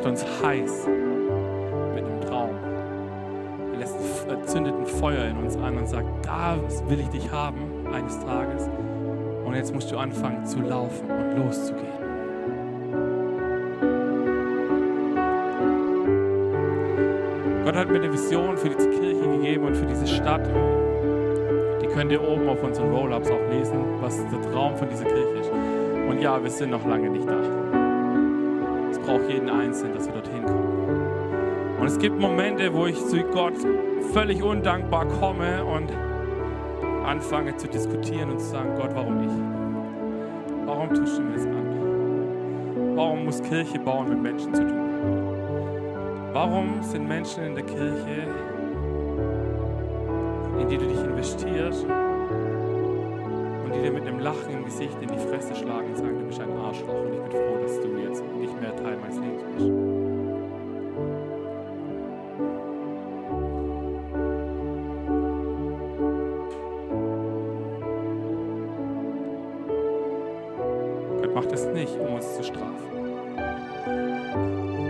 [0.10, 0.88] Uns heiß
[1.94, 2.50] mit einem Traum.
[3.74, 3.96] Er lässt,
[4.28, 6.58] er zündet ein Feuer in uns an und sagt, da
[6.88, 8.68] will ich dich haben eines Tages.
[9.46, 12.00] Und jetzt musst du anfangen zu laufen und loszugehen.
[17.64, 20.48] Gott hat mir eine Vision für diese Kirche gegeben und für diese Stadt.
[21.82, 25.40] Die könnt ihr oben auf unseren Roll-Ups auch lesen, was der Traum von dieser Kirche
[25.40, 25.52] ist.
[26.10, 27.59] Und ja, wir sind noch lange nicht da
[29.10, 31.80] brauche jeden Einzelnen, dass wir dorthin kommen.
[31.80, 33.56] Und es gibt Momente, wo ich zu Gott
[34.14, 35.92] völlig undankbar komme und
[37.06, 40.68] anfange zu diskutieren und zu sagen, Gott, warum ich?
[40.68, 42.96] Warum tust du mir das an?
[42.96, 44.90] Warum muss Kirche bauen mit Menschen zu tun?
[46.34, 48.28] Warum sind Menschen in der Kirche,
[50.60, 51.88] in die du dich investierst
[53.70, 56.26] und die dir mit einem Lachen im Gesicht in die Fresse schlagen und sagen, du
[56.26, 59.44] bist ein Arschloch und ich bin froh, dass du jetzt nicht mehr Teil meines Lebens
[59.56, 59.70] bist.
[71.22, 72.90] Gott macht es nicht, um uns zu strafen.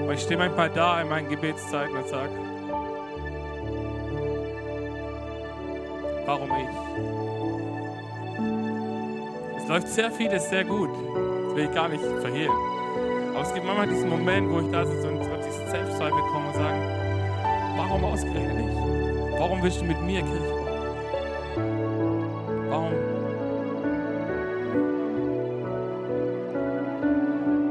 [0.03, 2.31] Aber ich stehe manchmal da in meinen Gebetszeiten und sage,
[6.25, 7.28] warum ich?
[9.69, 10.89] Läuft sehr vieles sehr gut.
[10.89, 12.51] Das will ich gar nicht verhehlen.
[13.35, 15.27] Aber es gibt manchmal diesen Moment, wo ich da sitze und auf
[15.69, 16.77] Selbstzweifel komme und sage,
[17.77, 19.39] warum ausgerechnet ich?
[19.39, 20.55] Warum willst du mit mir Kirche?
[22.69, 22.93] Warum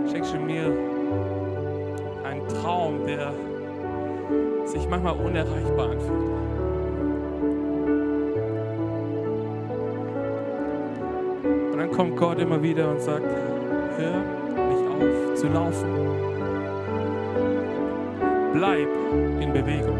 [0.09, 0.67] schenkst du mir
[2.23, 3.35] einen Traum, der
[4.67, 5.58] sich manchmal unerreichbar
[12.59, 13.27] immer wieder und sagt,
[13.97, 14.25] hör
[14.99, 15.87] auf zu laufen.
[18.53, 18.89] Bleib
[19.41, 19.99] in Bewegung.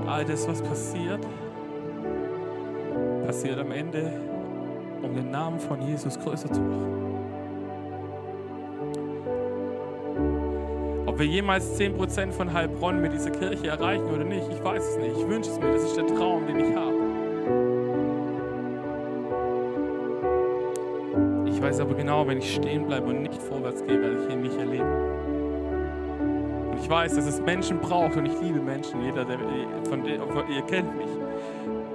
[0.00, 1.20] Und all das, was passiert,
[3.26, 4.12] passiert am Ende,
[5.02, 6.94] um den Namen von Jesus größer zu machen.
[11.06, 14.98] Ob wir jemals 10% von Heilbronn mit dieser Kirche erreichen oder nicht, ich weiß es
[14.98, 15.16] nicht.
[15.18, 15.72] Ich wünsche es mir.
[15.72, 16.97] Das ist der Traum, den ich habe.
[21.68, 24.58] Weiß aber genau, wenn ich stehen bleibe und nicht vorwärts gehe, werde ich hier nicht
[24.58, 24.90] erleben.
[26.70, 29.02] Und ich weiß, dass es Menschen braucht und ich liebe Menschen.
[29.02, 29.38] Jeder, der,
[29.86, 31.10] von der, ihr kennt mich.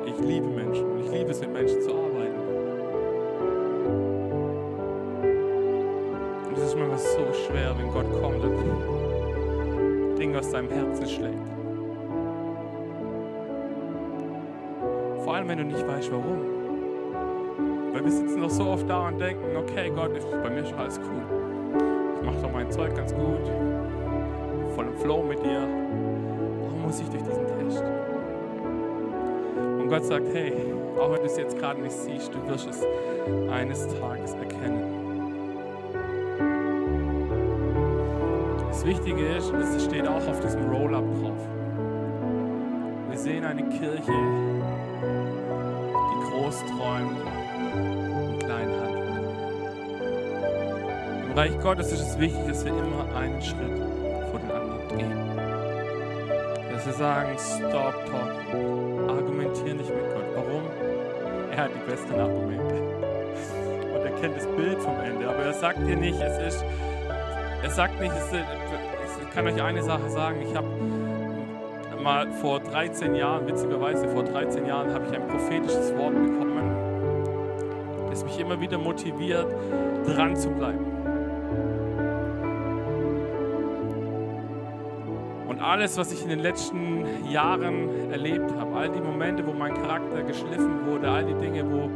[0.05, 2.39] Ich liebe Menschen und ich liebe es, mit Menschen zu arbeiten.
[6.49, 11.47] Und es ist manchmal so schwer, wenn Gott kommt und Dinge aus deinem Herzen schlägt.
[15.23, 16.52] Vor allem, wenn du nicht weißt, warum.
[17.93, 20.99] Weil wir sitzen doch so oft da und denken, okay, Gott, bei mir ist alles
[20.99, 21.21] cool.
[22.15, 23.47] Ich mache doch mein Zeug ganz gut.
[24.73, 25.61] Voll im Flow mit dir.
[26.61, 27.83] Warum muss ich durch diesen Test?
[29.79, 30.53] Und Gott sagt, hey,
[30.99, 32.83] auch wenn du es jetzt gerade nicht siehst, du wirst es
[33.51, 34.81] eines Tages erkennen.
[38.69, 41.47] Das Wichtige ist, und das steht auch auf diesem Roll-Up drauf,
[43.09, 44.11] wir sehen eine Kirche,
[45.93, 47.32] die groß träumt
[51.35, 53.75] Reich Gottes ist es wichtig, dass wir immer einen Schritt
[54.29, 55.37] vor den anderen gehen.
[56.71, 60.25] Dass wir sagen, stop talking, argumentieren nicht mit Gott.
[60.35, 60.61] Warum?
[61.49, 62.75] Er hat die besten Argumente.
[63.95, 65.27] Und er kennt das Bild vom Ende.
[65.27, 66.63] Aber er sagt dir nicht, es ist,
[67.63, 68.45] er sagt nicht, es ist,
[69.23, 70.67] ich kann euch eine Sache sagen, ich habe
[72.03, 76.69] mal vor 13 Jahren, witzigerweise vor 13 Jahren, habe ich ein prophetisches Wort bekommen,
[78.11, 79.47] das mich immer wieder motiviert,
[80.05, 80.92] dran zu bleiben.
[85.63, 90.23] Alles, was ich in den letzten Jahren erlebt habe, all die Momente, wo mein Charakter
[90.23, 91.89] geschliffen wurde, all die Dinge, wo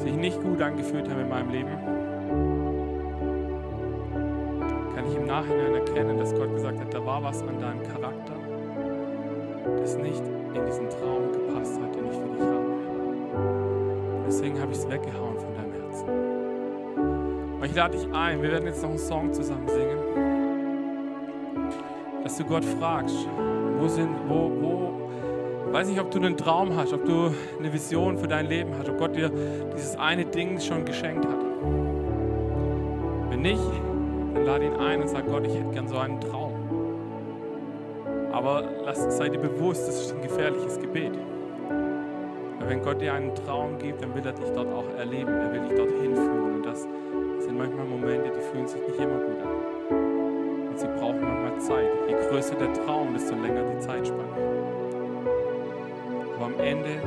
[0.00, 1.70] sich nicht gut angefühlt haben in meinem Leben,
[4.94, 8.34] kann ich im Nachhinein erkennen, dass Gott gesagt hat, da war was an deinem Charakter,
[9.78, 10.22] das nicht
[10.54, 12.64] in diesen Traum gepasst hat, den ich für dich habe.
[14.26, 16.08] Deswegen habe ich es weggehauen von deinem Herzen.
[17.60, 19.98] Und ich lade dich ein, wir werden jetzt noch einen Song zusammen singen,
[22.34, 23.28] dass du Gott fragst,
[23.78, 28.18] wo sind, wo, wo, weiß nicht, ob du einen Traum hast, ob du eine Vision
[28.18, 29.30] für dein Leben hast, ob Gott dir
[29.72, 31.38] dieses eine Ding schon geschenkt hat.
[33.30, 33.62] Wenn nicht,
[34.34, 36.54] dann lade ihn ein und sag Gott, ich hätte gern so einen Traum.
[38.32, 41.12] Aber lass, sei dir bewusst, das ist ein gefährliches Gebet.
[42.58, 45.30] Weil wenn Gott dir einen Traum gibt, dann will er dich dort auch erleben.
[45.30, 46.54] Er will dich dorthin führen.
[46.56, 49.53] Und das sind manchmal Momente, die fühlen sich nicht immer gut an.
[52.34, 54.24] Größer der Traum, desto länger die Zeitspanne.
[56.34, 57.00] Aber am Ende